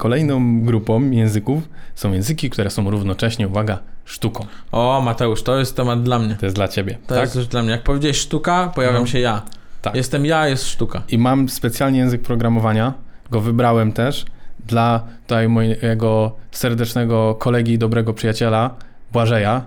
Kolejną 0.00 0.62
grupą 0.62 1.10
języków 1.10 1.68
są 1.94 2.12
języki, 2.12 2.50
które 2.50 2.70
są 2.70 2.90
równocześnie, 2.90 3.48
uwaga, 3.48 3.78
sztuką. 4.04 4.46
O, 4.72 5.00
Mateusz, 5.04 5.42
to 5.42 5.58
jest 5.58 5.76
temat 5.76 6.02
dla 6.02 6.18
mnie. 6.18 6.34
To 6.34 6.46
jest 6.46 6.56
dla 6.56 6.68
ciebie. 6.68 6.98
To 7.06 7.14
tak? 7.14 7.24
jest 7.24 7.36
już 7.36 7.46
dla 7.46 7.62
mnie. 7.62 7.70
Jak 7.70 7.82
powiedziałeś 7.82 8.16
sztuka, 8.16 8.72
pojawiam 8.74 9.02
no. 9.02 9.06
się 9.06 9.20
ja. 9.20 9.42
Tak. 9.82 9.94
Jestem 9.94 10.26
ja, 10.26 10.48
jest 10.48 10.66
sztuka. 10.66 11.02
I 11.08 11.18
mam 11.18 11.48
specjalny 11.48 11.98
język 11.98 12.22
programowania, 12.22 12.94
go 13.30 13.40
wybrałem 13.40 13.92
też 13.92 14.26
dla 14.66 15.04
tutaj 15.22 15.48
mojego 15.48 16.36
serdecznego 16.50 17.34
kolegi 17.34 17.72
i 17.72 17.78
dobrego 17.78 18.14
przyjaciela 18.14 18.74
Błażeja, 19.12 19.64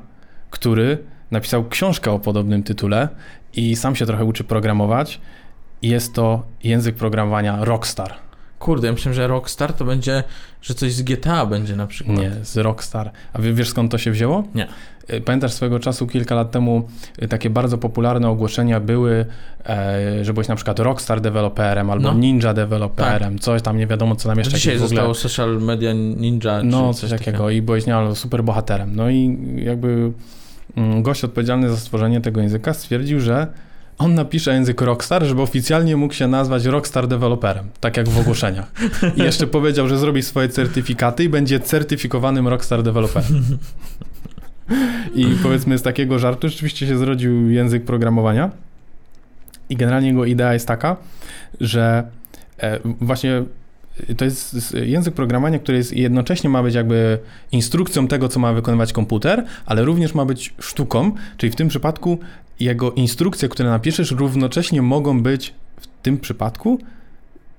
który 0.50 0.98
napisał 1.32 1.68
książkę 1.68 2.12
o 2.12 2.20
podobnym 2.20 2.64
tytule 2.64 3.10
i 3.54 3.76
sam 3.76 3.96
się 3.96 4.06
trochę 4.06 4.26
uczy 4.26 4.44
programować. 4.44 5.22
Jest 5.82 6.14
to 6.14 6.44
język 6.64 6.96
programowania 6.96 7.66
Rockstar. 7.66 8.29
Kurde, 8.60 8.88
ja 8.88 8.94
myślałem, 8.94 9.16
że 9.16 9.28
Rockstar 9.28 9.74
to 9.74 9.86
będzie, 9.86 10.24
że 10.62 10.74
coś 10.74 10.94
z 10.94 11.02
GTA 11.02 11.46
będzie 11.46 11.76
na 11.76 11.88
przykład. 11.88 12.18
Nie, 12.18 12.32
z 12.44 12.58
Rockstar. 12.58 13.12
A 13.34 13.40
wiesz 13.42 13.70
skąd 13.70 13.92
to 13.92 13.98
się 13.98 14.12
wzięło? 14.12 14.44
Nie. 14.56 14.68
Y, 15.14 15.22
pamiętasz 15.22 15.54
swego 15.54 15.80
czasu, 15.80 16.08
kilka 16.08 16.36
lat 16.36 16.52
temu, 16.52 16.88
y, 17.24 17.28
takie 17.28 17.50
bardzo 17.50 17.78
popularne 17.78 18.30
ogłoszenia 18.30 18.80
były, 18.80 19.26
e, 19.66 20.26
że 20.26 20.34
byłeś 20.34 20.48
na 20.48 20.56
przykład 20.56 20.80
Rockstar 20.80 21.22
deweloperem 21.22 21.90
albo 21.90 22.04
no. 22.04 22.20
Ninja 22.20 22.54
deweloperem, 22.54 23.34
tak. 23.34 23.44
coś 23.44 23.62
tam, 23.62 23.78
nie 23.78 23.88
wiadomo 23.88 24.16
co 24.16 24.30
tam 24.30 24.38
jeszcze. 24.38 24.56
Dzisiaj 24.56 24.76
ogóle... 24.76 24.90
zostało 24.90 25.14
social 25.14 25.62
media 25.62 25.94
ninja. 25.94 26.64
No, 26.64 26.94
coś, 26.94 27.02
coś 27.02 27.10
takiego. 27.10 27.26
takiego. 27.26 27.50
I 27.50 27.62
byłeś 27.62 27.86
nie, 27.86 28.16
super 28.16 28.44
bohaterem. 28.44 28.96
No 28.96 29.10
i 29.10 29.38
jakby 29.56 30.12
mm, 30.78 31.04
gość 31.04 31.24
odpowiedzialny 31.24 31.70
za 31.70 31.78
stworzenie 31.78 32.22
tego 32.22 32.42
języka 32.42 32.74
stwierdził, 32.74 33.20
że 33.20 33.48
on 34.00 34.14
napisze 34.14 34.54
język 34.54 34.82
Rockstar, 34.82 35.24
żeby 35.24 35.42
oficjalnie 35.42 35.98
mógł 35.98 36.14
się 36.14 36.28
nazwać 36.28 36.66
Rockstar 36.66 37.08
Developerem, 37.08 37.70
tak 37.80 37.98
jak 37.98 38.10
w 38.10 38.20
ogłoszeniach. 38.20 38.72
I 39.16 39.22
jeszcze 39.22 39.48
powiedział, 39.48 39.88
że 39.88 39.98
zrobi 39.98 40.24
swoje 40.24 40.50
certyfikaty 40.50 41.24
i 41.24 41.30
będzie 41.30 41.60
certyfikowanym 41.60 42.48
Rockstar 42.48 42.84
Developerem. 42.84 43.44
I 45.16 45.26
powiedzmy 45.44 45.78
z 45.78 45.82
takiego 45.82 46.20
żartu 46.20 46.50
rzeczywiście 46.50 46.88
się 46.88 46.98
zrodził 46.98 47.50
język 47.50 47.86
programowania. 47.86 48.50
I 49.70 49.76
generalnie 49.76 50.08
jego 50.08 50.26
idea 50.26 50.54
jest 50.54 50.68
taka, 50.68 50.98
że 51.62 52.04
e, 52.60 52.80
właśnie 52.84 53.44
to 54.18 54.26
jest 54.26 54.76
język 54.76 55.14
programowania, 55.14 55.60
który 55.60 55.78
jest 55.78 55.94
jednocześnie 55.94 56.50
ma 56.50 56.64
być 56.64 56.76
jakby 56.76 57.20
instrukcją 57.52 58.08
tego, 58.08 58.30
co 58.30 58.40
ma 58.40 58.54
wykonywać 58.54 58.94
komputer, 58.94 59.46
ale 59.66 59.86
również 59.86 60.14
ma 60.14 60.26
być 60.26 60.54
sztuką, 60.60 61.12
czyli 61.38 61.52
w 61.52 61.56
tym 61.56 61.68
przypadku 61.68 62.20
jego 62.60 62.92
instrukcje, 62.92 63.50
które 63.50 63.70
napiszesz, 63.70 64.12
równocześnie 64.12 64.82
mogą 64.82 65.24
być 65.24 65.54
w 65.82 65.88
tym 66.02 66.18
przypadku 66.18 66.80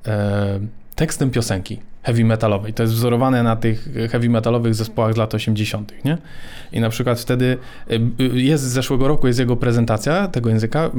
e, 0.06 0.60
tekstem 0.94 1.30
piosenki 1.30 1.80
heavy 2.02 2.24
metalowej. 2.24 2.74
To 2.74 2.82
jest 2.82 2.94
wzorowane 2.94 3.42
na 3.42 3.56
tych 3.56 3.88
heavy 4.10 4.28
metalowych 4.28 4.74
zespołach 4.74 5.14
z 5.14 5.16
lat 5.16 5.34
80., 5.34 5.92
nie? 6.04 6.18
I 6.72 6.80
na 6.80 6.88
przykład 6.88 7.20
wtedy 7.20 7.56
e, 7.90 8.22
jest 8.38 8.64
z 8.64 8.66
zeszłego 8.66 9.08
roku 9.08 9.26
jest 9.26 9.38
jego 9.38 9.56
prezentacja 9.56 10.28
tego 10.28 10.50
języka, 10.50 10.80
e, 10.80 10.90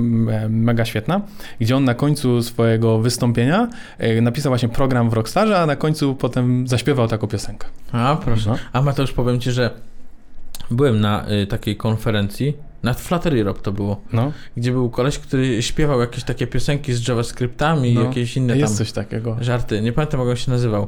mega 0.50 0.86
świetna, 0.86 1.22
gdzie 1.60 1.78
on 1.78 1.84
na 1.84 1.94
końcu 1.94 2.44
swojego 2.44 3.00
wystąpienia 3.00 3.68
e, 3.98 4.22
napisał 4.22 4.50
właśnie 4.50 4.70
program 4.70 5.10
w 5.10 5.14
Rockstarze, 5.14 5.60
a 5.60 5.66
na 5.66 5.76
końcu 5.76 6.16
potem 6.16 6.68
zaśpiewał 6.68 7.08
taką 7.08 7.28
piosenkę. 7.28 7.68
A, 7.92 8.18
proszę. 8.24 8.50
No. 8.50 8.58
A 8.74 8.82
Mateusz, 8.82 9.12
powiem 9.12 9.40
ci, 9.40 9.52
że 9.52 9.70
byłem 10.72 11.02
na 11.02 11.26
y, 11.32 11.48
takiej 11.48 11.76
konferencji, 11.76 12.58
na 12.84 12.94
Flutter 12.94 13.38
Europe 13.38 13.62
to 13.62 13.72
było, 13.72 14.02
no. 14.14 14.32
gdzie 14.58 14.72
był 14.72 14.90
koleś, 14.90 15.20
który 15.20 15.62
śpiewał 15.62 16.02
jakieś 16.02 16.24
takie 16.24 16.48
piosenki 16.48 16.94
z 16.94 17.08
JavaScriptami 17.08 17.94
no. 17.94 18.02
i 18.02 18.06
jakieś 18.06 18.38
inne 18.38 18.58
Jest 18.58 18.78
coś 18.78 18.92
takiego. 18.92 19.38
żarty. 19.42 19.82
Nie 19.82 19.94
pamiętam, 19.94 20.20
jak 20.20 20.30
on 20.30 20.36
się 20.36 20.52
nazywał, 20.52 20.88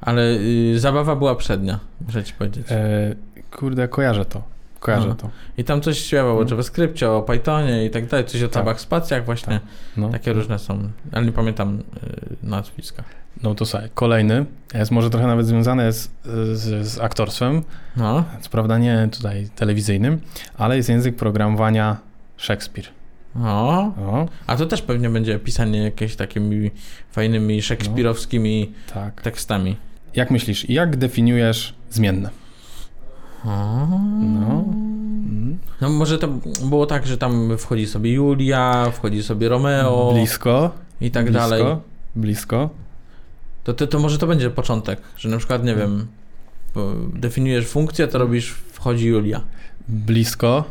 ale 0.00 0.22
y, 0.22 0.78
zabawa 0.78 1.16
była 1.16 1.34
przednia, 1.34 1.80
muszę 2.06 2.24
ci 2.24 2.32
powiedzieć. 2.34 2.66
E, 2.70 3.14
kurde, 3.50 3.88
kojarzę 3.88 4.24
to. 4.24 4.55
Kojarzę 4.80 5.08
no. 5.08 5.14
to. 5.14 5.30
I 5.58 5.64
tam 5.64 5.80
coś 5.80 5.98
śpiewał 5.98 6.34
no. 6.34 6.46
o 6.46 6.50
JavaScriptie, 6.50 7.10
o 7.10 7.22
Pythonie 7.22 7.84
i 7.84 7.90
tak 7.90 8.06
dalej, 8.06 8.26
coś 8.26 8.42
o 8.42 8.48
tak. 8.48 8.54
tabach 8.54 8.80
spacjach 8.80 9.24
właśnie. 9.24 9.52
Tak. 9.52 9.62
No. 9.96 10.08
Takie 10.08 10.32
różne 10.32 10.58
są, 10.58 10.90
ale 11.12 11.26
nie 11.26 11.32
pamiętam 11.32 11.78
y, 11.78 11.82
nazwiska. 12.42 13.04
No 13.42 13.54
to 13.54 13.66
sobie. 13.66 13.88
Kolejny 13.94 14.46
jest 14.74 14.90
może 14.90 15.10
trochę 15.10 15.26
nawet 15.26 15.46
związany 15.46 15.92
z, 15.92 16.10
z, 16.52 16.86
z 16.86 17.00
aktorstwem. 17.00 17.62
No. 17.96 18.24
Co 18.40 18.50
prawda 18.50 18.78
nie 18.78 19.08
tutaj 19.12 19.48
telewizyjnym, 19.56 20.20
ale 20.58 20.76
jest 20.76 20.88
język 20.88 21.16
programowania 21.16 21.96
Szekspir. 22.36 22.84
O, 23.44 23.78
o. 23.84 24.28
A 24.46 24.56
to 24.56 24.66
też 24.66 24.82
pewnie 24.82 25.10
będzie 25.10 25.38
pisanie 25.38 25.82
jakieś 25.82 26.16
takimi 26.16 26.70
fajnymi 27.10 27.62
szekspirowskimi 27.62 28.72
no, 28.88 28.94
tak. 28.94 29.22
tekstami. 29.22 29.76
Jak 30.14 30.30
myślisz, 30.30 30.68
jak 30.68 30.96
definiujesz 30.96 31.74
zmienne? 31.90 32.30
No. 33.44 34.64
no. 35.80 35.88
może 35.88 36.18
to 36.18 36.28
było 36.64 36.86
tak, 36.86 37.06
że 37.06 37.18
tam 37.18 37.58
wchodzi 37.58 37.86
sobie 37.86 38.12
Julia, 38.12 38.90
wchodzi 38.90 39.22
sobie 39.22 39.48
Romeo. 39.48 40.10
Blisko. 40.12 40.70
I 41.00 41.10
tak 41.10 41.24
blisko, 41.24 41.40
dalej. 41.40 41.64
Blisko. 42.16 42.70
To, 43.64 43.74
to, 43.74 43.86
to 43.86 43.98
może 43.98 44.18
to 44.18 44.26
będzie 44.26 44.50
początek, 44.50 45.00
że 45.16 45.28
na 45.28 45.38
przykład, 45.38 45.64
nie 45.64 45.74
wiem, 45.74 46.06
definiujesz 47.12 47.66
funkcję, 47.66 48.08
to 48.08 48.18
robisz 48.18 48.50
wchodzi 48.50 49.06
Julia. 49.06 49.40
Blisko. 49.88 50.64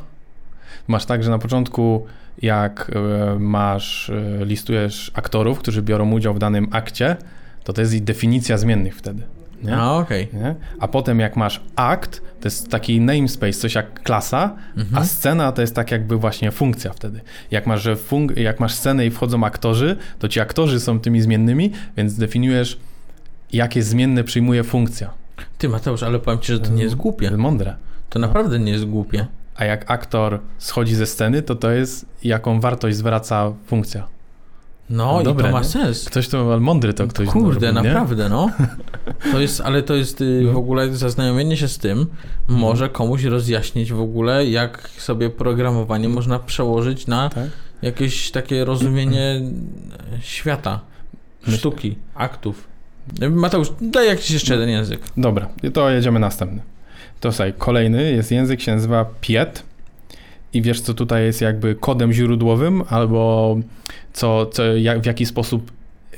Masz 0.87 1.05
tak, 1.05 1.23
że 1.23 1.29
na 1.29 1.39
początku 1.39 2.05
jak 2.41 2.91
e, 2.95 3.39
masz, 3.39 4.09
e, 4.09 4.45
listujesz 4.45 5.11
aktorów, 5.13 5.59
którzy 5.59 5.81
biorą 5.81 6.11
udział 6.11 6.33
w 6.33 6.39
danym 6.39 6.67
akcie, 6.71 7.17
to 7.63 7.73
to 7.73 7.81
jest 7.81 8.03
definicja 8.03 8.57
zmiennych 8.57 8.95
wtedy. 8.95 9.23
Nie? 9.65 9.77
A, 9.77 9.91
okej. 9.93 10.27
Okay. 10.37 10.55
A 10.79 10.87
potem 10.87 11.19
jak 11.19 11.35
masz 11.35 11.61
akt, 11.75 12.21
to 12.41 12.47
jest 12.47 12.69
taki 12.69 13.01
namespace, 13.01 13.53
coś 13.53 13.75
jak 13.75 14.03
klasa, 14.03 14.55
mhm. 14.77 15.03
a 15.03 15.05
scena 15.05 15.51
to 15.51 15.61
jest 15.61 15.75
tak 15.75 15.91
jakby 15.91 16.17
właśnie 16.17 16.51
funkcja 16.51 16.93
wtedy. 16.93 17.21
Jak 17.51 17.67
masz, 17.67 17.81
że 17.81 17.95
fun- 17.95 18.39
jak 18.39 18.59
masz 18.59 18.73
scenę 18.73 19.05
i 19.05 19.11
wchodzą 19.11 19.43
aktorzy, 19.43 19.97
to 20.19 20.27
ci 20.27 20.39
aktorzy 20.39 20.79
są 20.79 20.99
tymi 20.99 21.21
zmiennymi, 21.21 21.71
więc 21.97 22.17
definiujesz, 22.17 22.79
jakie 23.53 23.83
zmienne 23.83 24.23
przyjmuje 24.23 24.63
funkcja. 24.63 25.09
Ty 25.57 25.69
Mateusz, 25.69 26.03
ale 26.03 26.19
powiem 26.19 26.39
ci, 26.39 26.53
że 26.53 26.59
to 26.59 26.71
nie 26.71 26.83
jest 26.83 26.95
głupie. 26.95 27.31
Mądre. 27.31 27.75
To 28.09 28.19
naprawdę 28.19 28.59
nie 28.59 28.71
jest 28.71 28.85
głupie. 28.85 29.25
A 29.55 29.65
jak 29.65 29.91
aktor 29.91 30.39
schodzi 30.57 30.95
ze 30.95 31.05
sceny, 31.05 31.41
to 31.41 31.55
to 31.55 31.71
jest 31.71 32.05
jaką 32.23 32.59
wartość 32.59 32.97
zwraca 32.97 33.51
funkcja. 33.65 34.07
No, 34.89 35.13
no 35.13 35.21
i 35.21 35.23
dobre, 35.23 35.45
to 35.45 35.51
ma 35.51 35.59
nie? 35.59 35.65
sens. 35.65 36.05
Ktoś 36.05 36.27
to, 36.27 36.59
mądry 36.59 36.93
to 36.93 37.07
ktoś. 37.07 37.27
Kurde, 37.27 37.71
robi, 37.71 37.87
naprawdę, 37.87 38.29
no. 38.29 38.49
To 39.31 39.39
jest, 39.39 39.61
ale 39.61 39.83
to 39.83 39.95
jest 39.95 40.21
y, 40.21 40.41
no. 40.45 40.53
w 40.53 40.57
ogóle 40.57 40.93
zaznajomienie 40.95 41.57
się 41.57 41.67
z 41.67 41.77
tym 41.77 42.05
może 42.47 42.89
komuś 42.89 43.23
rozjaśnić 43.23 43.93
w 43.93 43.99
ogóle, 44.01 44.45
jak 44.45 44.89
sobie 44.97 45.29
programowanie 45.29 46.09
można 46.09 46.39
przełożyć 46.39 47.07
na 47.07 47.29
tak? 47.29 47.49
jakieś 47.81 48.31
takie 48.31 48.65
rozumienie 48.65 49.41
świata, 50.21 50.79
sztuki, 51.47 51.95
aktów. 52.15 52.67
Mateusz, 53.29 53.71
daj 53.81 54.07
jakiś 54.07 54.31
jeszcze 54.31 54.53
jeden 54.53 54.69
język. 54.69 54.99
Dobra, 55.17 55.47
to 55.73 55.89
jedziemy 55.89 56.19
następny. 56.19 56.61
To 57.19 57.31
słuchaj, 57.31 57.53
kolejny 57.57 58.11
jest 58.11 58.31
język, 58.31 58.61
się 58.61 58.71
nazywa 58.75 59.05
Piet 59.21 59.63
i 60.55 60.61
wiesz, 60.61 60.81
co 60.81 60.93
tutaj 60.93 61.23
jest 61.23 61.41
jakby 61.41 61.75
kodem 61.75 62.13
źródłowym, 62.13 62.83
albo 62.89 63.57
co, 64.13 64.45
co 64.45 64.63
jak, 64.63 65.01
w 65.01 65.05
jaki 65.05 65.25
sposób, 65.25 65.71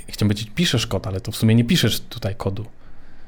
chciałem 0.08 0.30
powiedzieć, 0.30 0.52
piszesz 0.56 0.88
kod, 0.88 1.08
ale 1.08 1.22
to 1.22 1.32
w 1.32 1.36
sumie 1.36 1.56
nie 1.56 1.64
piszesz 1.64 2.00
tutaj 2.00 2.36
kodu, 2.36 2.66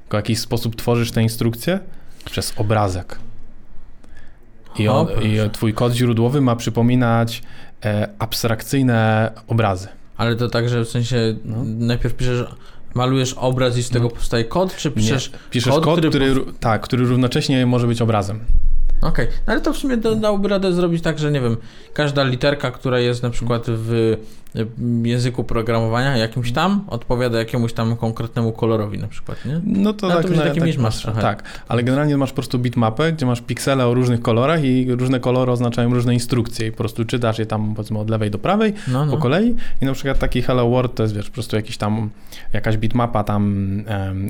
tylko 0.02 0.18
w 0.18 0.20
jakiś 0.20 0.40
sposób 0.40 0.76
tworzysz 0.76 1.12
tę 1.12 1.24
instrukcję 1.24 1.80
przez 2.26 2.54
obrazek. 2.58 3.20
I, 4.80 4.88
on, 4.88 5.08
o, 5.08 5.22
I, 5.22 5.50
twój 5.50 5.74
kod 5.74 5.94
źródłowy 5.94 6.42
ma 6.42 6.56
przypominać 6.56 7.44
e, 7.86 8.10
abstrakcyjne 8.20 9.32
obrazy. 9.48 9.88
Ale 10.18 10.36
to 10.36 10.48
tak, 10.48 10.70
że 10.70 10.86
w 10.86 10.90
sensie 10.90 11.36
no. 11.46 11.64
najpierw 11.66 12.16
piszesz 12.16 12.46
malujesz 12.94 13.34
obraz 13.34 13.78
i 13.78 13.84
z 13.84 13.90
tego 13.90 14.06
no. 14.06 14.10
powstaje 14.12 14.44
kod, 14.44 14.76
czy 14.76 14.92
piszesz, 14.92 15.32
Nie. 15.32 15.38
piszesz 15.52 15.74
kod, 15.74 15.84
kod 15.84 16.00
który, 16.00 16.10
który, 16.10 16.54
tak, 16.60 16.82
który 16.82 17.06
równocześnie 17.06 17.66
może 17.66 17.88
być 17.88 18.02
obrazem. 18.02 18.40
Okej, 19.02 19.26
okay. 19.26 19.38
no 19.48 19.54
ale 19.54 19.62
to 19.62 19.74
w 19.74 19.78
sumie 19.78 19.98
dałoby 19.98 20.48
radę 20.48 20.74
zrobić 20.74 21.04
tak, 21.04 21.20
że 21.20 21.32
nie 21.32 21.42
wiem, 21.42 21.58
każda 21.94 22.24
literka, 22.24 22.72
która 22.72 23.00
jest 23.00 23.24
na 23.24 23.30
przykład 23.30 23.64
w 23.68 24.18
języku 25.04 25.44
programowania 25.44 26.18
jakimś 26.18 26.52
tam, 26.52 26.84
odpowiada 26.88 27.40
jakiemuś 27.40 27.74
tam 27.74 27.96
konkretnemu 27.96 28.52
kolorowi 28.52 29.00
na 29.00 29.08
przykład, 29.08 29.46
nie? 29.46 29.62
No 29.64 29.94
to, 29.94 30.08
no, 30.08 30.14
tak, 30.14 30.24
to 30.24 30.30
będzie 30.30 30.44
taki 30.44 30.60
tak, 30.60 30.78
masz, 30.78 31.02
trochę. 31.02 31.22
Tak, 31.22 31.44
ale 31.68 31.84
generalnie 31.84 32.18
masz 32.18 32.30
po 32.30 32.36
prostu 32.36 32.60
bitmapę, 32.60 33.12
gdzie 33.14 33.26
masz 33.26 33.42
piksele 33.42 33.88
o 33.88 33.94
różnych 33.94 34.22
kolorach 34.22 34.64
i 34.64 34.96
różne 34.96 35.20
kolory 35.20 35.52
oznaczają 35.52 35.94
różne 35.94 36.14
instrukcje 36.14 36.68
i 36.68 36.72
po 36.72 36.78
prostu 36.78 37.06
czytasz 37.06 37.40
je 37.40 37.46
tam 37.46 37.76
powiedzmy 37.76 38.00
od 38.00 38.10
lewej 38.10 38.32
do 38.32 38.38
prawej 38.38 38.74
no, 38.88 39.06
no. 39.06 39.12
po 39.12 39.18
kolei 39.18 39.56
i 39.82 39.86
na 39.86 39.94
przykład 39.94 40.20
taki 40.20 40.42
Hello 40.42 40.70
World 40.70 40.96
to 40.96 41.04
jest 41.04 41.16
wiesz, 41.16 41.26
po 41.26 41.34
prostu 41.34 41.56
jakiś 41.56 41.78
tam 41.78 42.10
jakaś 42.54 42.78
bitmapa 42.78 43.24
tam 43.24 43.84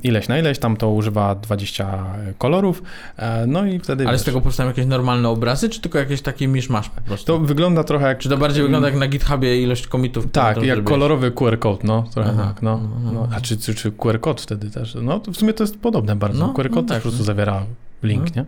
ileś 0.04 0.28
na 0.28 0.40
ileś, 0.40 0.60
tam 0.60 0.78
to 0.78 0.92
używa 0.92 1.36
20 1.36 2.06
kolorów, 2.38 2.84
e, 3.18 3.48
no 3.48 3.66
i 3.66 3.80
wtedy 3.80 4.04
Ale 4.04 4.14
wiesz, 4.14 4.22
z 4.22 4.26
tego 4.26 4.42
powstają 4.60 4.70
jakieś 4.70 4.86
normalne 4.86 5.30
obrazy, 5.30 5.70
czy 5.70 5.82
tylko 5.82 5.98
jakieś 5.98 6.22
takie 6.22 6.48
miszmasz 6.48 6.90
po 6.90 7.02
prostu? 7.02 7.26
To 7.26 7.40
wygląda 7.40 7.84
trochę 7.84 8.08
jak... 8.08 8.18
Czy 8.18 8.30
to 8.30 8.38
bardziej 8.38 8.64
wygląda 8.64 8.88
jak 8.88 8.98
na 8.98 9.08
GitHubie 9.08 9.62
ilość 9.62 9.88
komitów? 9.88 10.32
Tak, 10.32 10.64
jak 10.64 10.84
kolorowy 10.84 11.32
QR 11.32 11.60
code, 11.60 11.80
no, 11.84 12.04
trochę 12.14 12.30
Aha, 12.34 12.44
tak, 12.54 12.62
no, 12.62 12.78
no, 12.78 13.00
no, 13.04 13.12
no. 13.12 13.28
A 13.36 13.42
czy, 13.42 13.58
czy, 13.58 13.76
czy 13.76 13.92
QR 13.92 14.20
code 14.20 14.42
wtedy 14.42 14.72
też? 14.72 14.98
No, 15.02 15.20
to 15.20 15.32
w 15.32 15.38
sumie 15.38 15.54
to 15.54 15.64
jest 15.64 15.80
podobne 15.80 16.16
bardzo. 16.16 16.48
No, 16.48 16.54
QR 16.54 16.70
code 16.70 16.82
no, 16.82 16.88
tak, 16.88 16.88
też 16.88 16.98
po 16.98 17.10
prostu 17.10 17.24
zawiera 17.24 17.66
link, 18.04 18.36
no. 18.36 18.42
nie? 18.42 18.46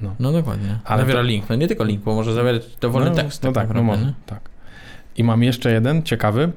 No, 0.00 0.14
no 0.20 0.32
dokładnie. 0.32 0.78
Ale 0.84 1.02
zawiera 1.02 1.20
to... 1.20 1.26
link, 1.26 1.48
no 1.48 1.56
nie 1.56 1.68
tylko 1.68 1.84
link, 1.84 2.02
bo 2.02 2.14
może 2.14 2.34
zawierać 2.34 2.62
dowolny 2.80 3.10
no, 3.10 3.16
tekst. 3.16 3.42
No 3.42 3.52
tak, 3.52 3.66
tak, 3.68 3.76
no 3.76 3.82
może, 3.82 4.12
tak. 4.26 4.40
I 5.16 5.24
mam 5.24 5.42
jeszcze 5.42 5.72
jeden 5.72 6.02
ciekawy, 6.02 6.52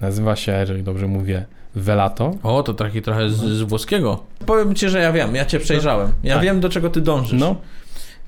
nazywa 0.00 0.36
się, 0.36 0.52
jeżeli 0.52 0.82
dobrze 0.82 1.06
mówię, 1.06 1.46
Velato. 1.74 2.34
O, 2.42 2.62
to 2.62 2.74
taki 2.74 3.02
trochę 3.02 3.30
z, 3.30 3.34
z 3.34 3.62
włoskiego. 3.62 4.22
Powiem 4.46 4.74
ci, 4.74 4.88
że 4.88 5.00
ja 5.00 5.12
wiem, 5.12 5.34
ja 5.34 5.44
cię 5.44 5.58
przejrzałem. 5.58 6.12
Ja 6.22 6.34
tak. 6.34 6.44
wiem, 6.44 6.60
do 6.60 6.68
czego 6.68 6.90
ty 6.90 7.00
dążysz. 7.00 7.40
No, 7.40 7.56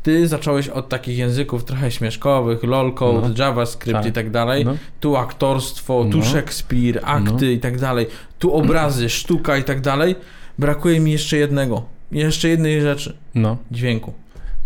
ty 0.05 0.29
zacząłeś 0.29 0.69
od 0.69 0.88
takich 0.88 1.19
języków 1.19 1.64
trochę 1.64 1.90
śmieszkowych, 1.90 2.62
lol 2.62 2.95
code, 2.95 3.29
no. 3.29 3.35
JavaScript 3.38 3.99
tak. 3.99 4.07
i 4.07 4.12
tak 4.12 4.31
dalej. 4.31 4.64
No. 4.64 4.77
Tu 5.01 5.17
aktorstwo, 5.17 6.07
tu 6.11 6.19
no. 6.19 6.25
Szekspir, 6.25 7.01
akty 7.03 7.45
no. 7.45 7.51
i 7.51 7.59
tak 7.59 7.79
dalej. 7.79 8.07
Tu 8.38 8.53
obrazy, 8.53 9.09
sztuka 9.19 9.57
i 9.57 9.64
tak 9.64 9.81
dalej. 9.81 10.17
Brakuje 10.59 11.01
mi 11.01 11.12
jeszcze 11.12 11.37
jednego. 11.37 11.85
Jeszcze 12.12 12.49
jednej 12.49 12.81
rzeczy. 12.81 13.17
No. 13.35 13.57
Dźwięku. 13.71 14.12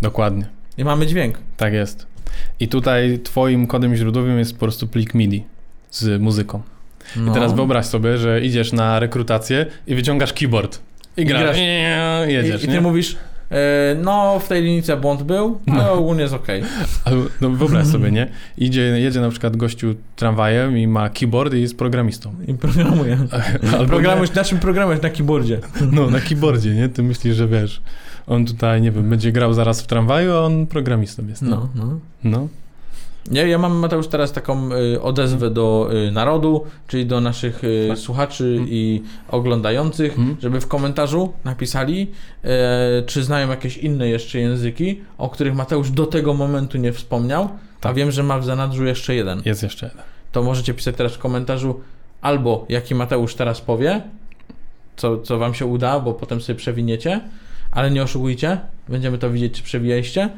Dokładnie. 0.01 0.45
I 0.77 0.83
mamy 0.83 1.07
dźwięk. 1.07 1.37
Tak 1.57 1.73
jest. 1.73 2.07
I 2.59 2.67
tutaj 2.67 3.19
twoim 3.23 3.67
kodem 3.67 3.95
źródłowym 3.95 4.39
jest 4.39 4.53
po 4.53 4.59
prostu 4.59 4.87
plik 4.87 5.13
MIDI 5.13 5.43
z 5.91 6.21
muzyką. 6.21 6.61
No. 7.15 7.31
I 7.31 7.33
teraz 7.33 7.53
wyobraź 7.53 7.85
sobie, 7.85 8.17
że 8.17 8.41
idziesz 8.41 8.73
na 8.73 8.99
rekrutację 8.99 9.65
i 9.87 9.95
wyciągasz 9.95 10.33
keyboard. 10.33 10.79
I 11.17 11.25
grasz. 11.25 11.41
I, 11.41 11.43
grasz. 11.43 11.57
jedziesz, 12.27 12.63
I, 12.63 12.65
i 12.65 12.69
ty 12.69 12.81
mówisz, 12.81 13.15
E, 13.15 13.28
no, 14.03 14.39
w 14.39 14.47
tej 14.47 14.63
linijce 14.63 14.97
błąd 14.97 15.23
był, 15.23 15.59
ale 15.67 15.83
no. 15.83 15.93
ogólnie 15.93 16.21
jest 16.21 16.33
okej. 16.33 16.63
Okay. 17.05 17.19
No 17.41 17.49
wyobraź 17.49 17.87
sobie, 17.87 18.11
nie? 18.11 18.27
Idzie, 18.57 18.81
jedzie 18.81 19.21
na 19.21 19.29
przykład 19.29 19.57
gościu 19.57 19.95
tramwajem 20.15 20.77
i 20.77 20.87
ma 20.87 21.09
keyboard 21.09 21.53
i 21.53 21.61
jest 21.61 21.77
programistą. 21.77 22.33
I 22.47 22.53
programuje. 22.53 23.17
Albo 23.73 23.85
programujesz, 23.85 24.33
na 24.33 24.43
czym 24.43 24.59
programujesz? 24.59 25.01
Na 25.01 25.09
keyboardzie. 25.09 25.59
No, 25.91 26.09
na 26.09 26.19
keyboardzie, 26.19 26.75
nie? 26.75 26.89
Ty 26.89 27.03
myślisz, 27.03 27.35
że 27.35 27.47
wiesz, 27.47 27.81
on 28.27 28.45
tutaj, 28.45 28.81
nie 28.81 28.91
wiem, 28.91 29.09
będzie 29.09 29.31
grał 29.31 29.53
zaraz 29.53 29.81
w 29.81 29.87
tramwaju, 29.87 30.33
a 30.33 30.39
on 30.39 30.67
programistą 30.67 31.27
jest. 31.27 31.41
No, 31.41 31.69
no. 31.75 31.99
no. 32.23 32.47
Nie, 33.31 33.47
ja 33.47 33.57
mam 33.57 33.75
Mateusz 33.75 34.07
teraz 34.07 34.31
taką 34.31 34.69
y, 34.73 35.01
odezwę 35.01 35.49
do 35.49 35.89
y, 36.07 36.11
narodu, 36.11 36.65
czyli 36.87 37.05
do 37.05 37.21
naszych 37.21 37.63
y, 37.63 37.85
tak. 37.89 37.97
słuchaczy 37.97 38.43
hmm. 38.43 38.67
i 38.69 39.03
oglądających, 39.29 40.15
hmm. 40.15 40.37
żeby 40.41 40.61
w 40.61 40.67
komentarzu 40.67 41.33
napisali, 41.43 42.11
e, 42.43 43.03
czy 43.05 43.23
znają 43.23 43.49
jakieś 43.49 43.77
inne 43.77 44.09
jeszcze 44.09 44.39
języki, 44.39 45.01
o 45.17 45.29
których 45.29 45.55
Mateusz 45.55 45.91
do 45.91 46.05
tego 46.05 46.33
momentu 46.33 46.77
nie 46.77 46.93
wspomniał, 46.93 47.49
tak. 47.81 47.91
a 47.91 47.93
wiem, 47.93 48.11
że 48.11 48.23
ma 48.23 48.39
w 48.39 48.45
zanadrzu 48.45 48.85
jeszcze 48.85 49.15
jeden. 49.15 49.41
Jest 49.45 49.63
jeszcze 49.63 49.85
jeden. 49.85 50.03
To 50.31 50.43
możecie 50.43 50.73
pisać 50.73 50.95
teraz 50.95 51.13
w 51.13 51.17
komentarzu 51.17 51.79
albo 52.21 52.65
jaki 52.69 52.95
Mateusz 52.95 53.35
teraz 53.35 53.61
powie, 53.61 54.01
co, 54.95 55.17
co 55.17 55.37
wam 55.37 55.53
się 55.53 55.65
uda, 55.65 55.99
bo 55.99 56.13
potem 56.13 56.41
sobie 56.41 56.57
przewiniecie, 56.57 57.21
ale 57.71 57.91
nie 57.91 58.03
oszukujcie, 58.03 58.59
będziemy 58.89 59.17
to 59.17 59.29
widzieć, 59.29 59.53
czy 59.53 59.63
przewijaliście. 59.63 60.29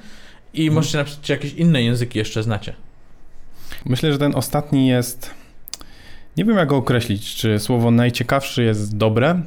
I 0.54 0.58
hmm. 0.58 0.76
możecie 0.76 0.98
napisać, 0.98 1.20
czy 1.22 1.32
jakieś 1.32 1.54
inne 1.54 1.84
języki 1.84 2.20
jeszcze 2.20 2.44
znacie. 2.44 2.74
Myślę, 3.86 4.12
że 4.12 4.18
ten 4.18 4.36
ostatni 4.36 4.88
jest. 4.88 5.32
Nie 6.38 6.46
wiem, 6.46 6.58
jak 6.58 6.68
go 6.68 6.78
określić. 6.78 7.36
Czy 7.36 7.60
słowo 7.60 7.92
najciekawszy 7.92 8.64
jest 8.64 8.98
dobre? 8.98 9.42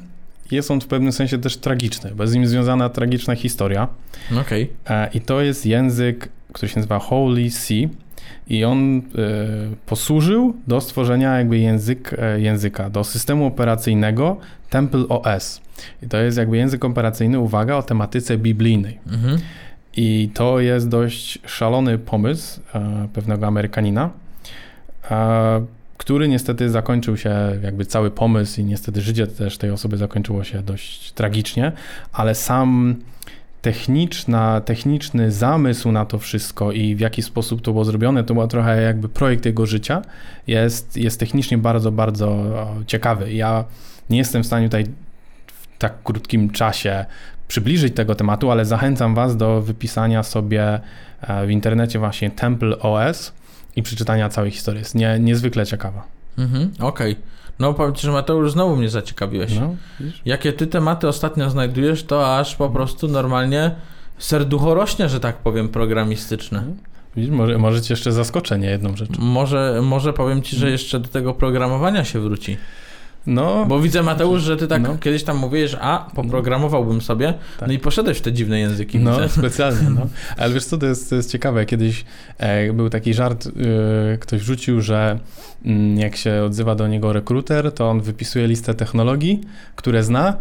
Jest 0.51 0.71
on 0.71 0.81
w 0.81 0.87
pewnym 0.87 1.13
sensie 1.13 1.39
też 1.39 1.57
tragiczny, 1.57 2.13
bo 2.15 2.27
z 2.27 2.35
nim 2.35 2.47
związana 2.47 2.89
tragiczna 2.89 3.35
historia. 3.35 3.89
Okej. 4.41 4.71
Okay. 4.85 5.09
I 5.15 5.21
to 5.21 5.41
jest 5.41 5.67
język, 5.67 6.29
który 6.53 6.69
się 6.69 6.77
nazywa 6.77 6.99
Holy 6.99 7.51
See. 7.51 7.89
I 8.49 8.65
on 8.65 8.99
y, 8.99 9.03
posłużył 9.87 10.57
do 10.67 10.81
stworzenia 10.81 11.39
jakby 11.39 11.59
język, 11.59 12.13
y, 12.13 12.41
języka, 12.41 12.91
do 12.91 13.05
systemu 13.05 13.47
operacyjnego 13.47 14.37
Temple 14.71 15.09
OS. 15.09 15.61
I 16.03 16.09
to 16.09 16.17
jest 16.17 16.39
jakby 16.39 16.57
język 16.57 16.85
operacyjny, 16.85 17.39
uwaga, 17.39 17.77
o 17.77 17.83
tematyce 17.83 18.39
biblijnej. 18.39 18.99
Mhm. 19.07 19.39
I 19.97 20.31
to 20.35 20.61
jest 20.61 20.89
dość 20.89 21.39
szalony 21.47 21.99
pomysł 21.99 22.61
e, 22.75 23.09
pewnego 23.13 23.47
Amerykanina, 23.47 24.11
e, 25.11 25.67
który 25.97 26.29
niestety 26.29 26.71
zakończył 26.71 27.17
się, 27.17 27.35
jakby 27.63 27.87
cały 27.87 28.11
pomysł 28.11 28.61
i 28.61 28.65
niestety 28.65 29.01
życie 29.01 29.27
też 29.27 29.59
tej 29.59 29.71
osoby 29.71 29.97
zakończyło 29.97 30.45
się 30.45 30.63
dość 30.63 31.13
tragicznie, 31.13 31.73
ale 32.13 32.35
sam 32.35 32.97
techniczna, 33.63 34.61
techniczny 34.61 35.33
zamysł 35.33 35.93
na 35.93 36.05
to 36.05 36.19
wszystko 36.19 36.73
i 36.73 36.95
w 36.95 37.01
jaki 37.01 37.23
sposób 37.23 37.63
to 37.63 37.73
było 37.73 37.85
zrobione, 37.85 38.25
to 38.25 38.35
był 38.35 38.49
trochę 38.49 38.83
jakby 38.83 39.09
projekt 39.09 39.47
jego 39.47 39.67
życia, 39.67 40.03
jest, 40.47 40.97
jest 40.97 41.21
technicznie 41.21 41.59
bardzo, 41.59 41.93
bardzo 41.93 42.45
ciekawy. 42.87 43.33
Ja 43.33 43.65
nie 44.11 44.19
jestem 44.19 44.43
w 44.43 44.47
stanie 44.47 44.67
tutaj 44.67 44.85
w 45.47 45.79
tak 45.79 46.03
krótkim 46.03 46.51
czasie 46.51 47.05
przybliżyć 47.55 47.95
tego 47.95 48.15
tematu, 48.15 48.51
ale 48.51 48.65
zachęcam 48.65 49.15
Was 49.15 49.37
do 49.37 49.63
wypisania 49.63 50.23
sobie 50.23 50.81
e, 51.21 51.47
w 51.47 51.51
internecie 51.51 51.99
właśnie 51.99 52.31
Temple 52.31 52.79
OS 52.79 53.33
i 53.77 53.83
przeczytania 53.83 54.29
całej 54.29 54.51
historii. 54.51 54.79
Jest 54.79 54.95
nie, 54.95 55.19
niezwykle 55.21 55.67
ciekawa. 55.67 56.03
Mhm, 56.39 56.71
okej. 56.81 57.13
Okay. 57.13 57.25
No 57.59 57.75
powiem 57.75 57.95
Ci, 57.95 58.03
że 58.07 58.13
Mateusz, 58.13 58.53
znowu 58.53 58.77
mnie 58.77 58.89
zaciekawiłeś. 58.89 59.55
No, 59.61 59.77
Jakie 60.25 60.53
Ty 60.53 60.67
tematy 60.67 61.09
ostatnio 61.09 61.51
znajdujesz, 61.51 62.05
to 62.05 62.39
aż 62.39 62.57
po 62.57 62.71
prostu 62.71 63.09
normalnie 63.09 63.71
serducho 64.19 64.75
rośnie, 64.75 65.09
że 65.09 65.21
tak 65.21 65.37
powiem, 65.37 65.69
programistyczne. 65.69 66.63
No. 66.67 66.75
Widzisz, 67.17 67.31
może, 67.31 67.59
może 67.59 67.83
Cię 67.83 67.93
jeszcze 67.93 68.13
zaskoczenie 68.13 68.71
jedną 68.71 68.97
rzeczą. 68.97 69.15
Może, 69.19 69.81
może 69.83 70.13
powiem 70.13 70.43
Ci, 70.43 70.57
że 70.57 70.71
jeszcze 70.71 71.01
do 71.01 71.09
tego 71.09 71.35
programowania 71.35 72.05
się 72.05 72.21
wróci. 72.21 72.57
No. 73.27 73.67
Bo 73.67 73.81
widzę, 73.81 74.03
Mateusz, 74.03 74.43
że 74.43 74.57
ty 74.57 74.67
tak 74.67 74.83
no. 74.83 74.97
kiedyś 74.99 75.25
tam 75.25 75.37
mówisz, 75.37 75.77
a 75.81 76.11
poprogramowałbym 76.15 77.01
sobie, 77.01 77.35
tak. 77.59 77.69
no 77.69 77.75
i 77.75 77.79
poszedłeś 77.79 78.19
w 78.19 78.21
te 78.21 78.33
dziwne 78.33 78.61
języki. 78.61 78.99
No, 78.99 79.13
widzę. 79.13 79.29
specjalnie, 79.39 79.91
no. 79.91 80.07
Ale 80.39 80.55
wiesz 80.55 80.65
co, 80.65 80.79
to 80.79 80.87
jest, 80.87 81.11
to 81.11 81.17
jest 81.17 81.33
ciekawe. 81.33 81.67
Kiedyś 81.67 82.05
e, 82.39 82.73
był 82.73 82.91
taki 82.91 83.15
żart, 83.15 83.47
e, 83.47 84.19
ktoś 84.19 84.43
rzucił, 84.43 84.81
że 84.81 85.19
mm, 85.65 85.99
jak 85.99 86.17
się 86.17 86.43
odzywa 86.43 86.75
do 86.75 86.89
niego 86.89 87.13
rekruter, 87.13 87.73
to 87.73 87.91
on 87.91 88.01
wypisuje 88.01 88.47
listę 88.47 88.75
technologii, 88.75 89.41
które 89.77 90.03
zna 90.03 90.37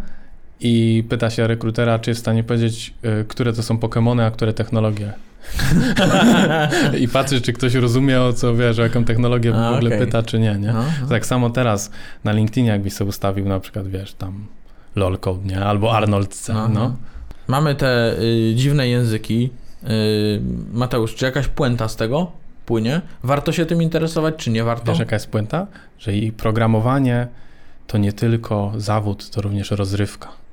i 0.60 1.04
pyta 1.08 1.30
się 1.30 1.46
rekrutera, 1.46 1.98
czy 1.98 2.10
jest 2.10 2.20
w 2.20 2.24
stanie 2.24 2.44
powiedzieć, 2.44 2.94
e, 3.02 3.24
które 3.24 3.52
to 3.52 3.62
są 3.62 3.76
Pokémony, 3.76 4.22
a 4.22 4.30
które 4.30 4.52
technologie. 4.52 5.12
I 7.00 7.08
patrzy, 7.08 7.40
czy 7.40 7.52
ktoś 7.52 7.74
rozumie, 7.74 8.20
o 8.20 8.32
co 8.32 8.54
wiesz, 8.54 8.78
o 8.78 8.82
jaką 8.82 9.04
technologię 9.04 9.54
A, 9.54 9.70
w 9.70 9.74
ogóle 9.74 9.96
okay. 9.96 10.06
pyta, 10.06 10.22
czy 10.22 10.38
nie, 10.38 10.54
nie? 10.54 10.72
No, 10.72 10.84
no. 11.02 11.08
Tak 11.08 11.26
samo 11.26 11.50
teraz 11.50 11.90
na 12.24 12.32
LinkedInie, 12.32 12.68
jakbyś 12.68 12.92
sobie 12.92 13.08
ustawił 13.08 13.48
na 13.48 13.60
przykład, 13.60 13.88
wiesz, 13.88 14.14
tam 14.14 14.46
lolcode, 14.96 15.48
nie? 15.48 15.64
Albo 15.64 15.96
Arnold 15.96 16.34
C, 16.34 16.52
no. 16.52 16.68
no. 16.68 16.96
Mamy 17.48 17.74
te 17.74 18.18
y, 18.20 18.52
dziwne 18.54 18.88
języki. 18.88 19.50
Y, 19.84 20.40
Mateusz, 20.72 21.14
czy 21.14 21.24
jakaś 21.24 21.48
puenta 21.48 21.88
z 21.88 21.96
tego 21.96 22.32
płynie? 22.66 23.00
Warto 23.22 23.52
się 23.52 23.66
tym 23.66 23.82
interesować, 23.82 24.34
czy 24.36 24.50
nie 24.50 24.64
warto? 24.64 24.92
Wiesz, 24.92 24.98
jaka 24.98 25.16
jest 25.16 25.28
puenta? 25.28 25.66
Że 25.98 26.16
i 26.16 26.32
programowanie 26.32 27.28
to 27.86 27.98
nie 27.98 28.12
tylko 28.12 28.72
zawód, 28.76 29.30
to 29.30 29.42
również 29.42 29.70
rozrywka. 29.70 30.43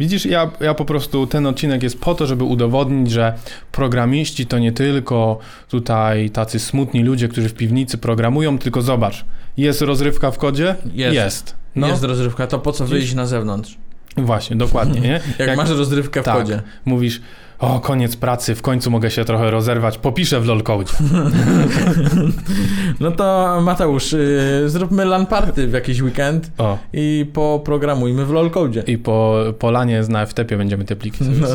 Widzisz, 0.00 0.26
ja, 0.26 0.50
ja 0.60 0.74
po 0.74 0.84
prostu 0.84 1.26
ten 1.26 1.46
odcinek 1.46 1.82
jest 1.82 2.00
po 2.00 2.14
to, 2.14 2.26
żeby 2.26 2.44
udowodnić, 2.44 3.10
że 3.10 3.34
programiści 3.72 4.46
to 4.46 4.58
nie 4.58 4.72
tylko 4.72 5.38
tutaj 5.68 6.30
tacy 6.30 6.58
smutni 6.58 7.02
ludzie, 7.02 7.28
którzy 7.28 7.48
w 7.48 7.54
piwnicy 7.54 7.98
programują, 7.98 8.58
tylko 8.58 8.82
zobacz, 8.82 9.24
jest 9.56 9.82
rozrywka 9.82 10.30
w 10.30 10.38
kodzie? 10.38 10.76
Jest. 10.94 11.14
Jest, 11.14 11.54
no. 11.76 11.88
jest 11.88 12.02
rozrywka, 12.04 12.46
to 12.46 12.58
po 12.58 12.72
co 12.72 12.86
wyjść 12.86 13.14
na 13.14 13.26
zewnątrz? 13.26 13.78
Właśnie, 14.16 14.56
dokładnie, 14.56 15.00
nie? 15.00 15.20
Jak, 15.38 15.48
Jak 15.48 15.56
masz 15.56 15.70
rozrywkę 15.70 16.22
w 16.22 16.24
tak, 16.24 16.36
kodzie. 16.36 16.62
Mówisz, 16.84 17.20
o, 17.60 17.80
koniec 17.80 18.16
pracy, 18.16 18.54
w 18.54 18.62
końcu 18.62 18.90
mogę 18.90 19.10
się 19.10 19.24
trochę 19.24 19.50
rozerwać, 19.50 19.98
popiszę 19.98 20.40
w 20.40 20.46
lolcode. 20.46 20.92
no 23.00 23.10
to 23.10 23.58
Mateusz, 23.62 24.12
yy, 24.12 24.68
zróbmy 24.68 25.04
LAN 25.04 25.26
party 25.26 25.66
w 25.66 25.72
jakiś 25.72 26.02
weekend 26.02 26.50
o. 26.58 26.78
i 26.92 27.26
poprogramujmy 27.32 28.26
w 28.26 28.30
lolcode. 28.30 28.80
I 28.86 28.98
po, 28.98 29.36
po 29.58 29.70
lanie 29.70 30.02
na 30.08 30.26
FTP 30.26 30.56
będziemy 30.56 30.84
te 30.84 30.96
pliki 30.96 31.24
no, 31.24 31.54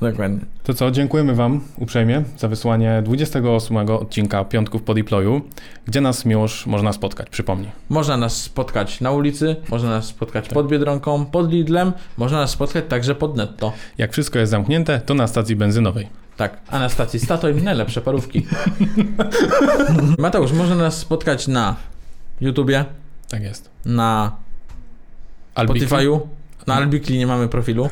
no, 0.00 0.10
Dokładnie. 0.10 0.40
To 0.62 0.74
co, 0.74 0.90
dziękujemy 0.90 1.34
Wam 1.34 1.60
uprzejmie 1.78 2.22
za 2.38 2.48
wysłanie 2.48 3.02
28 3.04 3.76
odcinka 3.76 4.44
Piątków 4.44 4.82
po 4.82 4.94
deployu. 4.94 5.40
Gdzie 5.86 6.00
nas 6.00 6.24
miłość 6.24 6.66
można 6.66 6.92
spotkać? 6.92 7.28
Przypomnij. 7.30 7.70
Można 7.88 8.16
nas 8.16 8.42
spotkać 8.42 9.00
na 9.00 9.10
ulicy, 9.10 9.56
można 9.68 9.90
nas 9.90 10.04
spotkać 10.04 10.44
tak. 10.44 10.54
pod 10.54 10.68
Biedronką, 10.68 11.26
pod 11.26 11.52
Lidlem, 11.52 11.92
można 12.16 12.38
nas 12.40 12.50
spotkać 12.50 12.84
także 12.88 13.14
pod 13.14 13.36
Netto. 13.36 13.72
Jak 13.98 14.12
wszystko 14.12 14.38
jest 14.38 14.50
zamknięte, 14.50 15.00
to 15.06 15.11
na 15.14 15.26
stacji 15.26 15.56
benzynowej. 15.56 16.08
Tak, 16.36 16.60
a 16.68 16.78
na 16.78 16.88
stacji 16.88 17.20
Statoil 17.20 17.62
najlepsze 17.62 18.00
parówki. 18.00 18.46
Mateusz, 20.18 20.52
można 20.52 20.76
nas 20.76 20.98
spotkać 20.98 21.48
na 21.48 21.76
YouTubie. 22.40 22.84
Tak 23.28 23.42
jest. 23.42 23.70
Na 23.84 24.36
Spotify'u. 25.54 26.20
Na 26.66 26.74
Albikli 26.74 27.18
nie 27.18 27.26
mamy 27.26 27.48
profilu 27.48 27.90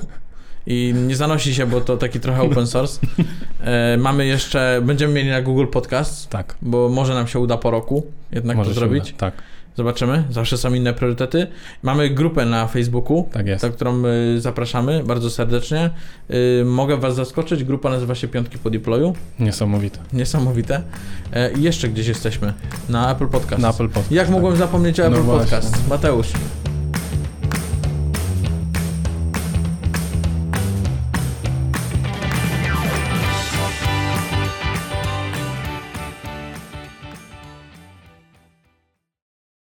i 0.66 0.94
nie 1.06 1.16
zanosi 1.16 1.54
się, 1.54 1.66
bo 1.66 1.80
to 1.80 1.96
taki 1.96 2.20
trochę 2.20 2.42
open 2.42 2.66
source. 2.66 3.00
E, 3.61 3.96
mamy 3.96 4.26
jeszcze, 4.26 4.80
będziemy 4.85 5.14
mieli 5.14 5.30
na 5.30 5.42
Google 5.42 5.66
Podcast, 5.66 6.28
tak. 6.28 6.56
bo 6.62 6.88
może 6.88 7.14
nam 7.14 7.26
się 7.26 7.38
uda 7.38 7.56
po 7.56 7.70
roku 7.70 8.06
jednak 8.33 8.56
może 8.56 8.70
to 8.70 8.74
zrobić. 8.74 9.09
Uda, 9.09 9.18
tak. 9.18 9.35
Zobaczymy, 9.81 10.25
zawsze 10.31 10.59
są 10.59 10.75
inne 10.75 10.95
priorytety. 10.95 11.47
Mamy 11.83 12.11
grupę 12.11 12.47
na 12.47 12.66
Facebooku, 12.66 13.29
tak 13.33 13.47
jest. 13.47 13.62
na 13.62 13.69
którą 13.69 14.03
y, 14.37 14.40
zapraszamy 14.40 15.05
bardzo 15.05 15.31
serdecznie. 15.31 15.90
Y, 16.61 16.64
mogę 16.64 16.97
Was 16.97 17.14
zaskoczyć, 17.14 17.64
grupa 17.64 17.90
nazywa 17.90 18.14
się 18.14 18.29
Piątki 18.29 18.59
po 18.59 18.71
Deployu. 18.71 19.14
Niesamowite. 19.38 19.99
Niesamowite. 20.12 20.83
E, 21.33 21.53
I 21.53 21.62
jeszcze 21.62 21.88
gdzieś 21.88 22.07
jesteśmy, 22.07 22.53
na 22.88 23.12
Apple 23.12 23.29
Podcast. 23.29 23.62
Na 23.62 23.71
Apple 23.71 23.88
Podcast. 23.88 24.12
Jak 24.12 24.27
tak. 24.27 24.33
mogłem 24.33 24.57
zapomnieć 24.57 25.01
o 25.01 25.11
no 25.11 25.16
Apple 25.16 25.27
no 25.27 25.38
Podcast? 25.38 25.88
Mateusz. 25.88 26.33